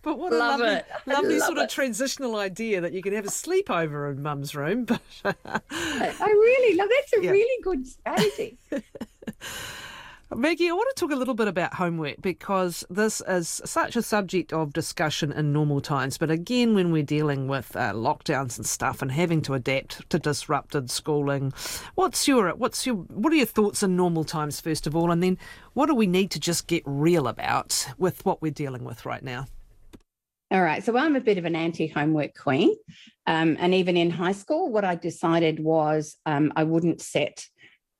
but 0.03 0.17
what 0.17 0.33
love 0.33 0.61
a 0.61 0.63
lovely, 0.63 0.83
lovely 1.07 1.39
sort 1.41 1.59
it. 1.59 1.65
of 1.65 1.71
transitional 1.71 2.37
idea 2.37 2.81
that 2.81 2.93
you 2.93 3.03
can 3.03 3.15
have 3.15 3.25
a 3.25 3.31
sleepover 3.31 4.13
in 4.13 4.23
mum's 4.23 4.55
room. 4.55 4.85
But 4.85 5.03
I 5.25 6.21
really 6.21 6.77
love 6.77 6.89
that's 6.89 7.13
a 7.15 7.25
yeah. 7.25 7.31
really 7.33 7.63
good 7.65 7.85
strategy. 7.85 8.59
Maggie, 10.37 10.69
I 10.69 10.73
want 10.73 10.95
to 10.95 11.01
talk 11.01 11.11
a 11.11 11.17
little 11.17 11.33
bit 11.33 11.49
about 11.49 11.75
homework 11.75 12.21
because 12.21 12.85
this 12.91 13.23
is 13.27 13.63
such 13.65 13.97
a 13.97 14.03
subject 14.03 14.53
of 14.53 14.75
discussion 14.75 15.33
in 15.33 15.55
normal 15.55 15.81
times. 15.81 16.19
But 16.19 16.31
again, 16.31 16.75
when 16.75 16.93
we're 16.93 17.03
dealing 17.03 17.49
with 17.49 17.75
uh, 17.75 17.95
lockdowns 17.95 18.59
and 18.59 18.67
stuff 18.67 19.01
and 19.01 19.11
having 19.11 19.41
to 19.43 19.55
adapt 19.55 20.09
to 20.11 20.19
disrupted 20.19 20.91
schooling, 20.91 21.55
what's 21.95 22.29
your 22.29 22.51
what's 22.51 22.85
your 22.85 22.97
what 22.97 23.33
are 23.33 23.37
your 23.37 23.47
thoughts 23.47 23.83
in 23.83 23.97
normal 23.97 24.23
times 24.23 24.61
first 24.61 24.87
of 24.87 24.95
all, 24.95 25.11
and 25.11 25.23
then 25.23 25.38
what 25.73 25.87
do 25.87 25.95
we 25.95 26.07
need 26.07 26.31
to 26.33 26.41
just 26.41 26.67
get 26.67 26.83
real 26.85 27.27
about 27.27 27.88
with 27.97 28.23
what 28.27 28.43
we're 28.43 28.53
dealing 28.53 28.85
with 28.85 29.07
right 29.07 29.23
now? 29.23 29.47
All 30.51 30.62
right. 30.62 30.85
So 30.85 30.97
I'm 30.97 31.17
a 31.17 31.21
bit 31.21 31.38
of 31.38 31.47
an 31.47 31.57
anti 31.57 31.87
homework 31.87 32.35
queen. 32.35 32.77
Um, 33.27 33.57
and 33.59 33.75
even 33.75 33.97
in 33.97 34.11
high 34.11 34.33
school, 34.33 34.71
what 34.71 34.85
I 34.85 34.95
decided 34.95 35.59
was 35.59 36.17
um, 36.27 36.53
I 36.55 36.64
wouldn't 36.64 37.01
set 37.01 37.47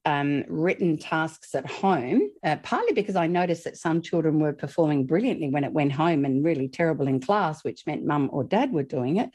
um, 0.09 0.43
written 0.49 0.97
tasks 0.97 1.55
at 1.55 1.71
home, 1.71 2.31
uh, 2.43 2.57
partly 2.63 2.95
because 2.95 3.15
I 3.15 3.27
noticed 3.27 3.65
that 3.65 3.77
some 3.77 4.01
children 4.01 4.41
were 4.41 4.55
performing 4.55 5.05
brilliantly 5.05 5.51
when 5.51 5.65
it 5.65 5.73
went 5.73 5.93
home 5.93 6.25
and 6.25 6.43
really 6.43 6.67
terrible 6.67 7.07
in 7.07 7.21
class, 7.21 7.63
which 7.63 7.87
meant 7.87 8.07
mum 8.07 8.31
or 8.33 8.43
dad 8.43 8.73
were 8.73 8.83
doing 8.83 9.19
it. 9.19 9.29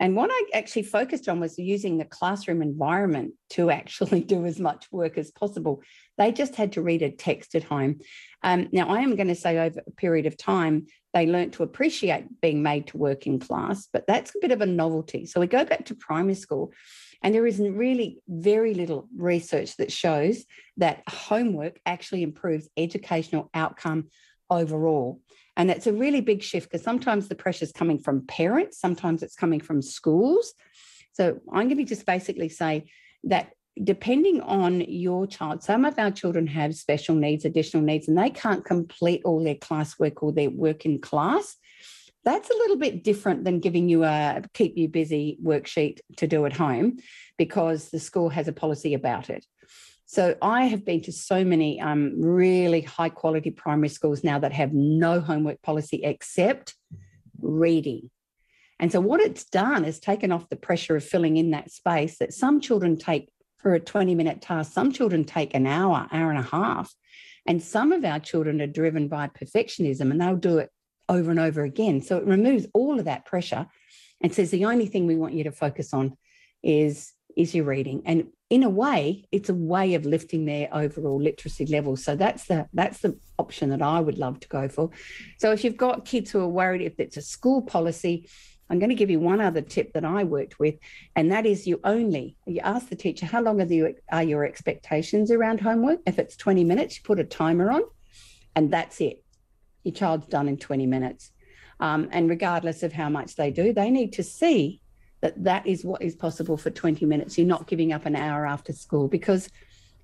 And 0.00 0.16
what 0.16 0.30
I 0.32 0.44
actually 0.54 0.84
focused 0.84 1.28
on 1.28 1.38
was 1.38 1.58
using 1.58 1.98
the 1.98 2.06
classroom 2.06 2.62
environment 2.62 3.34
to 3.50 3.70
actually 3.80 4.22
do 4.22 4.46
as 4.46 4.58
much 4.58 4.90
work 4.90 5.18
as 5.18 5.30
possible. 5.30 5.82
They 6.16 6.32
just 6.32 6.56
had 6.56 6.72
to 6.72 6.82
read 6.82 7.02
a 7.02 7.10
text 7.10 7.54
at 7.54 7.64
home. 7.64 8.00
Um, 8.42 8.70
now, 8.72 8.88
I 8.88 9.00
am 9.00 9.16
going 9.16 9.28
to 9.28 9.34
say 9.34 9.58
over 9.58 9.82
a 9.86 9.90
period 9.90 10.24
of 10.24 10.38
time, 10.38 10.86
they 11.12 11.26
learnt 11.26 11.52
to 11.54 11.62
appreciate 11.62 12.40
being 12.40 12.62
made 12.62 12.86
to 12.86 12.96
work 12.96 13.26
in 13.26 13.38
class, 13.38 13.86
but 13.92 14.06
that's 14.06 14.34
a 14.34 14.38
bit 14.40 14.52
of 14.52 14.62
a 14.62 14.66
novelty. 14.66 15.26
So 15.26 15.40
we 15.40 15.46
go 15.46 15.66
back 15.66 15.84
to 15.86 15.94
primary 15.94 16.36
school 16.36 16.72
and 17.22 17.34
there 17.34 17.46
isn't 17.46 17.76
really 17.76 18.22
very 18.28 18.74
little 18.74 19.08
research 19.16 19.76
that 19.76 19.92
shows 19.92 20.44
that 20.78 21.02
homework 21.08 21.78
actually 21.84 22.22
improves 22.22 22.68
educational 22.76 23.50
outcome 23.54 24.08
overall. 24.48 25.20
And 25.56 25.68
that's 25.68 25.86
a 25.86 25.92
really 25.92 26.20
big 26.20 26.42
shift 26.42 26.70
because 26.70 26.84
sometimes 26.84 27.28
the 27.28 27.34
pressure 27.34 27.64
is 27.64 27.72
coming 27.72 27.98
from 27.98 28.26
parents, 28.26 28.80
sometimes 28.80 29.22
it's 29.22 29.36
coming 29.36 29.60
from 29.60 29.82
schools. 29.82 30.54
So 31.12 31.38
I'm 31.52 31.68
going 31.68 31.76
to 31.78 31.84
just 31.84 32.06
basically 32.06 32.48
say 32.48 32.86
that 33.24 33.50
depending 33.82 34.40
on 34.40 34.80
your 34.80 35.26
child, 35.26 35.62
some 35.62 35.84
of 35.84 35.98
our 35.98 36.10
children 36.10 36.46
have 36.46 36.74
special 36.74 37.14
needs, 37.14 37.44
additional 37.44 37.82
needs, 37.82 38.08
and 38.08 38.16
they 38.16 38.30
can't 38.30 38.64
complete 38.64 39.22
all 39.24 39.42
their 39.42 39.54
classwork 39.54 40.22
or 40.22 40.32
their 40.32 40.50
work 40.50 40.84
in 40.84 41.00
class 41.00 41.56
that's 42.24 42.50
a 42.50 42.54
little 42.54 42.76
bit 42.76 43.02
different 43.02 43.44
than 43.44 43.60
giving 43.60 43.88
you 43.88 44.04
a 44.04 44.42
keep 44.54 44.76
you 44.76 44.88
busy 44.88 45.38
worksheet 45.42 46.00
to 46.16 46.26
do 46.26 46.44
at 46.46 46.52
home 46.52 46.98
because 47.38 47.90
the 47.90 48.00
school 48.00 48.28
has 48.28 48.48
a 48.48 48.52
policy 48.52 48.94
about 48.94 49.30
it. 49.30 49.44
So 50.06 50.34
I 50.42 50.64
have 50.64 50.84
been 50.84 51.02
to 51.02 51.12
so 51.12 51.44
many 51.44 51.80
um, 51.80 52.20
really 52.20 52.80
high 52.80 53.10
quality 53.10 53.50
primary 53.50 53.88
schools 53.88 54.24
now 54.24 54.40
that 54.40 54.52
have 54.52 54.72
no 54.72 55.20
homework 55.20 55.62
policy 55.62 56.00
except 56.02 56.74
reading. 57.40 58.10
And 58.80 58.90
so 58.90 59.00
what 59.00 59.20
it's 59.20 59.44
done 59.44 59.84
is 59.84 60.00
taken 60.00 60.32
off 60.32 60.48
the 60.48 60.56
pressure 60.56 60.96
of 60.96 61.04
filling 61.04 61.36
in 61.36 61.52
that 61.52 61.70
space 61.70 62.18
that 62.18 62.32
some 62.32 62.60
children 62.60 62.96
take 62.96 63.28
for 63.58 63.74
a 63.74 63.80
20 63.80 64.14
minute 64.14 64.40
task, 64.40 64.72
some 64.72 64.90
children 64.90 65.24
take 65.24 65.54
an 65.54 65.66
hour, 65.66 66.08
hour 66.10 66.30
and 66.30 66.38
a 66.38 66.50
half. 66.50 66.92
And 67.46 67.62
some 67.62 67.92
of 67.92 68.04
our 68.04 68.18
children 68.18 68.60
are 68.60 68.66
driven 68.66 69.08
by 69.08 69.28
perfectionism 69.28 70.10
and 70.10 70.20
they'll 70.20 70.36
do 70.36 70.58
it 70.58 70.70
over 71.10 71.30
and 71.30 71.40
over 71.40 71.62
again. 71.62 72.00
So 72.00 72.16
it 72.16 72.24
removes 72.24 72.66
all 72.72 72.98
of 72.98 73.04
that 73.04 73.26
pressure 73.26 73.66
and 74.22 74.32
says 74.32 74.50
the 74.50 74.64
only 74.64 74.86
thing 74.86 75.06
we 75.06 75.16
want 75.16 75.34
you 75.34 75.44
to 75.44 75.52
focus 75.52 75.92
on 75.92 76.16
is 76.62 77.12
is 77.36 77.54
your 77.54 77.64
reading. 77.64 78.02
And 78.06 78.28
in 78.48 78.64
a 78.64 78.68
way, 78.68 79.24
it's 79.30 79.48
a 79.48 79.54
way 79.54 79.94
of 79.94 80.04
lifting 80.04 80.44
their 80.44 80.68
overall 80.72 81.20
literacy 81.22 81.66
level. 81.66 81.96
So 81.96 82.16
that's 82.16 82.46
the 82.46 82.68
that's 82.72 83.00
the 83.00 83.18
option 83.38 83.70
that 83.70 83.82
I 83.82 84.00
would 84.00 84.18
love 84.18 84.40
to 84.40 84.48
go 84.48 84.68
for. 84.68 84.90
So 85.38 85.52
if 85.52 85.64
you've 85.64 85.76
got 85.76 86.04
kids 86.04 86.30
who 86.30 86.40
are 86.40 86.48
worried 86.48 86.82
if 86.82 86.98
it's 86.98 87.16
a 87.16 87.22
school 87.22 87.62
policy, 87.62 88.28
I'm 88.68 88.78
going 88.78 88.90
to 88.90 88.96
give 88.96 89.10
you 89.10 89.18
one 89.18 89.40
other 89.40 89.62
tip 89.62 89.92
that 89.94 90.04
I 90.04 90.22
worked 90.22 90.60
with, 90.60 90.76
and 91.16 91.32
that 91.32 91.44
is 91.44 91.66
you 91.66 91.80
only 91.82 92.36
you 92.46 92.60
ask 92.60 92.88
the 92.88 92.96
teacher 92.96 93.26
how 93.26 93.42
long 93.42 93.60
are, 93.60 93.64
the, 93.64 93.96
are 94.12 94.22
your 94.22 94.44
expectations 94.44 95.32
around 95.32 95.60
homework. 95.60 96.00
If 96.06 96.20
it's 96.20 96.36
20 96.36 96.62
minutes, 96.62 96.96
you 96.96 97.02
put 97.02 97.18
a 97.18 97.24
timer 97.24 97.70
on, 97.72 97.82
and 98.54 98.72
that's 98.72 99.00
it 99.00 99.24
your 99.84 99.94
child's 99.94 100.26
done 100.26 100.48
in 100.48 100.56
20 100.56 100.86
minutes. 100.86 101.32
Um, 101.80 102.08
and 102.12 102.28
regardless 102.28 102.82
of 102.82 102.92
how 102.92 103.08
much 103.08 103.36
they 103.36 103.50
do, 103.50 103.72
they 103.72 103.90
need 103.90 104.12
to 104.14 104.22
see 104.22 104.80
that 105.22 105.42
that 105.44 105.66
is 105.66 105.84
what 105.84 106.02
is 106.02 106.14
possible 106.14 106.56
for 106.56 106.70
20 106.70 107.04
minutes. 107.06 107.36
You're 107.36 107.46
not 107.46 107.66
giving 107.66 107.92
up 107.92 108.06
an 108.06 108.16
hour 108.16 108.46
after 108.46 108.72
school 108.72 109.08
because 109.08 109.48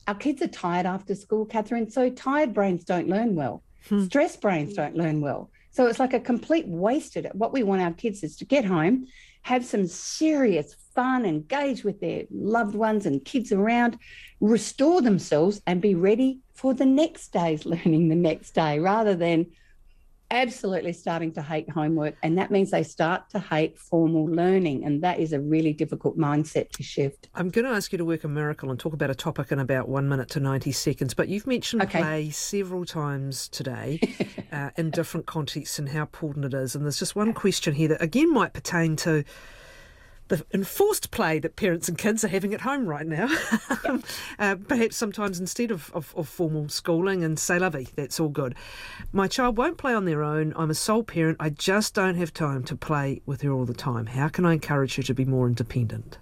our 0.06 0.14
kids 0.14 0.42
are 0.42 0.48
tired 0.48 0.86
after 0.86 1.14
school, 1.14 1.44
Catherine. 1.44 1.90
So 1.90 2.10
tired 2.10 2.54
brains 2.54 2.84
don't 2.84 3.08
learn 3.08 3.34
well. 3.34 3.62
Hmm. 3.88 4.04
Stress 4.04 4.36
brains 4.36 4.74
don't 4.74 4.96
learn 4.96 5.20
well. 5.20 5.50
So 5.70 5.86
it's 5.86 5.98
like 5.98 6.14
a 6.14 6.20
complete 6.20 6.66
wasted. 6.66 7.28
What 7.34 7.52
we 7.52 7.62
want 7.62 7.82
our 7.82 7.92
kids 7.92 8.22
is 8.22 8.36
to 8.36 8.46
get 8.46 8.64
home, 8.64 9.06
have 9.42 9.64
some 9.64 9.86
serious 9.86 10.74
fun, 10.94 11.26
engage 11.26 11.84
with 11.84 12.00
their 12.00 12.24
loved 12.30 12.74
ones 12.74 13.04
and 13.04 13.24
kids 13.24 13.52
around, 13.52 13.98
restore 14.40 15.02
themselves, 15.02 15.60
and 15.66 15.82
be 15.82 15.94
ready 15.94 16.40
for 16.54 16.72
the 16.72 16.86
next 16.86 17.28
day's 17.32 17.66
learning 17.74 18.08
the 18.08 18.14
next 18.14 18.52
day 18.52 18.78
rather 18.78 19.14
than 19.14 19.46
absolutely 20.30 20.92
starting 20.92 21.32
to 21.32 21.42
hate 21.42 21.68
homework. 21.70 22.16
And 22.22 22.38
that 22.38 22.50
means 22.50 22.70
they 22.70 22.82
start 22.82 23.30
to 23.30 23.38
hate 23.38 23.78
formal 23.78 24.26
learning. 24.26 24.84
And 24.84 25.02
that 25.02 25.20
is 25.20 25.32
a 25.32 25.40
really 25.40 25.72
difficult 25.72 26.18
mindset 26.18 26.70
to 26.72 26.82
shift. 26.82 27.28
I'm 27.34 27.50
going 27.50 27.64
to 27.64 27.70
ask 27.70 27.92
you 27.92 27.98
to 27.98 28.04
work 28.04 28.24
a 28.24 28.28
miracle 28.28 28.70
and 28.70 28.78
talk 28.78 28.92
about 28.92 29.10
a 29.10 29.14
topic 29.14 29.52
in 29.52 29.58
about 29.58 29.88
one 29.88 30.08
minute 30.08 30.28
to 30.30 30.40
90 30.40 30.72
seconds. 30.72 31.14
But 31.14 31.28
you've 31.28 31.46
mentioned 31.46 31.82
okay. 31.82 32.00
play 32.00 32.30
several 32.30 32.84
times 32.84 33.48
today 33.48 34.00
uh, 34.52 34.70
in 34.76 34.90
different 34.90 35.26
contexts 35.26 35.78
and 35.78 35.88
how 35.88 36.02
important 36.02 36.44
it 36.44 36.54
is. 36.54 36.74
And 36.74 36.84
there's 36.84 36.98
just 36.98 37.16
one 37.16 37.32
question 37.32 37.74
here 37.74 37.88
that, 37.88 38.02
again, 38.02 38.32
might 38.32 38.52
pertain 38.52 38.96
to 38.96 39.24
the 40.28 40.44
enforced 40.52 41.10
play 41.10 41.38
that 41.38 41.56
parents 41.56 41.88
and 41.88 41.96
kids 41.96 42.24
are 42.24 42.28
having 42.28 42.52
at 42.52 42.62
home 42.62 42.86
right 42.86 43.06
now. 43.06 43.28
uh, 44.38 44.56
perhaps 44.68 44.96
sometimes 44.96 45.38
instead 45.38 45.70
of, 45.70 45.92
of, 45.94 46.14
of, 46.16 46.28
formal 46.28 46.68
schooling 46.68 47.22
and 47.22 47.38
say 47.38 47.58
lovey, 47.58 47.88
that's 47.94 48.18
all 48.18 48.28
good. 48.28 48.54
My 49.12 49.28
child 49.28 49.56
won't 49.56 49.78
play 49.78 49.94
on 49.94 50.04
their 50.04 50.22
own. 50.22 50.52
I'm 50.56 50.70
a 50.70 50.74
sole 50.74 51.04
parent. 51.04 51.36
I 51.40 51.50
just 51.50 51.94
don't 51.94 52.16
have 52.16 52.32
time 52.34 52.64
to 52.64 52.76
play 52.76 53.22
with 53.26 53.42
her 53.42 53.52
all 53.52 53.64
the 53.64 53.74
time. 53.74 54.06
How 54.06 54.28
can 54.28 54.44
I 54.44 54.54
encourage 54.54 54.96
her 54.96 55.02
to 55.04 55.14
be 55.14 55.24
more 55.24 55.46
independent? 55.46 56.18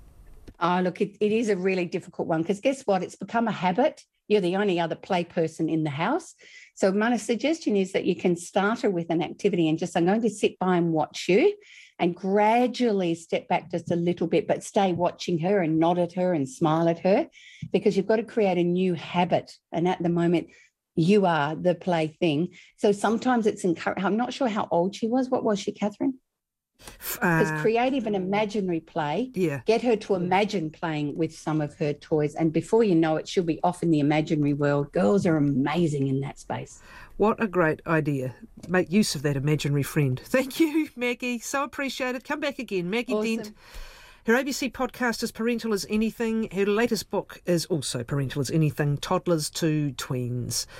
Oh, 0.61 0.81
look, 0.81 1.01
it, 1.01 1.17
it 1.21 1.33
is 1.33 1.49
a 1.49 1.57
really 1.57 1.87
difficult 1.87 2.29
one 2.29 2.43
because 2.43 2.61
guess 2.61 2.83
what? 2.83 3.03
It's 3.03 3.17
become 3.17 3.49
a 3.49 3.53
habit. 3.53 4.03
You're 4.29 4.41
the 4.41 4.57
only 4.57 4.81
other 4.81 4.95
play 4.95 5.25
person 5.25 5.69
in 5.69 5.85
the 5.85 5.91
house. 5.91 6.35
So, 6.75 6.91
my 6.93 7.17
suggestion 7.17 7.77
is 7.77 7.93
that 7.93 8.05
you 8.05 8.17
can 8.17 8.37
start 8.37 8.81
her 8.81 8.91
with 8.91 9.11
an 9.11 9.23
activity 9.23 9.69
and 9.69 9.79
just, 9.79 9.97
I'm 9.97 10.07
going 10.07 10.23
to 10.23 10.31
sit 10.31 10.59
by 10.59 10.77
and 10.77 10.93
watch 10.93 11.27
you 11.29 11.55
and 11.99 12.15
gradually 12.15 13.15
step 13.15 13.49
back 13.49 13.71
just 13.71 13.91
a 13.91 13.97
little 13.97 14.27
bit, 14.27 14.47
but 14.49 14.65
stay 14.65 14.93
watching 14.93 15.39
her 15.39 15.61
and 15.61 15.79
nod 15.79 15.99
at 15.99 16.15
her 16.15 16.33
and 16.33 16.49
smile 16.49 16.89
at 16.89 17.01
her 17.01 17.29
because 17.73 17.97
you've 17.97 18.07
got 18.07 18.17
to 18.17 18.25
create 18.25 18.59
a 18.59 18.65
new 18.65 18.95
habit. 18.95 19.53
And 19.73 19.87
at 19.87 20.03
the 20.03 20.09
moment, 20.09 20.49
you 20.97 21.27
are 21.27 21.55
the 21.55 21.75
plaything. 21.75 22.51
So 22.79 22.93
sometimes 22.93 23.47
it's 23.47 23.65
encouraged. 23.65 24.05
I'm 24.05 24.17
not 24.17 24.33
sure 24.33 24.49
how 24.49 24.69
old 24.71 24.95
she 24.95 25.07
was. 25.07 25.29
What 25.29 25.45
was 25.45 25.59
she, 25.59 25.73
Catherine? 25.73 26.19
Because 26.79 27.51
uh, 27.51 27.61
creative 27.61 28.07
and 28.07 28.17
imaginary 28.17 28.81
play, 28.81 29.31
yeah. 29.35 29.61
get 29.67 29.83
her 29.83 29.97
to 29.97 30.15
imagine 30.15 30.71
playing 30.71 31.17
with 31.17 31.37
some 31.37 31.61
of 31.61 31.75
her 31.77 31.93
toys. 31.93 32.35
And 32.35 32.53
before 32.53 32.85
you 32.85 32.95
know 32.95 33.17
it, 33.17 33.29
she'll 33.29 33.45
be 33.45 33.61
off 33.63 33.83
in 33.83 33.91
the 33.91 34.01
imaginary 34.01 34.53
world. 34.53 34.93
Girls 34.93 35.27
are 35.27 35.37
amazing 35.37 36.09
in 36.09 36.21
that 36.21 36.39
space. 36.39 36.83
What 37.17 37.43
a 37.43 37.47
great 37.47 37.81
idea. 37.87 38.35
Make 38.69 38.91
use 38.91 39.15
of 39.15 39.23
that 39.23 39.37
imaginary 39.37 39.85
friend. 39.85 40.21
Thank 40.25 40.59
you, 40.59 40.89
Maggie. 40.97 41.39
So 41.39 41.63
appreciated. 41.63 42.25
Come 42.25 42.41
back 42.41 42.59
again. 42.59 42.91
Maggie 42.91 43.15
awesome. 43.15 43.37
Dent. 43.37 43.53
Her 44.27 44.33
ABC 44.33 44.73
podcast 44.73 45.23
is 45.23 45.31
Parental 45.31 45.75
as 45.75 45.85
Anything. 45.91 46.49
Her 46.51 46.65
latest 46.65 47.11
book 47.11 47.43
is 47.45 47.67
also 47.67 48.03
Parental 48.03 48.41
as 48.41 48.51
Anything 48.51 48.97
Toddlers 48.97 49.51
to 49.51 49.93
Tweens. 49.93 50.65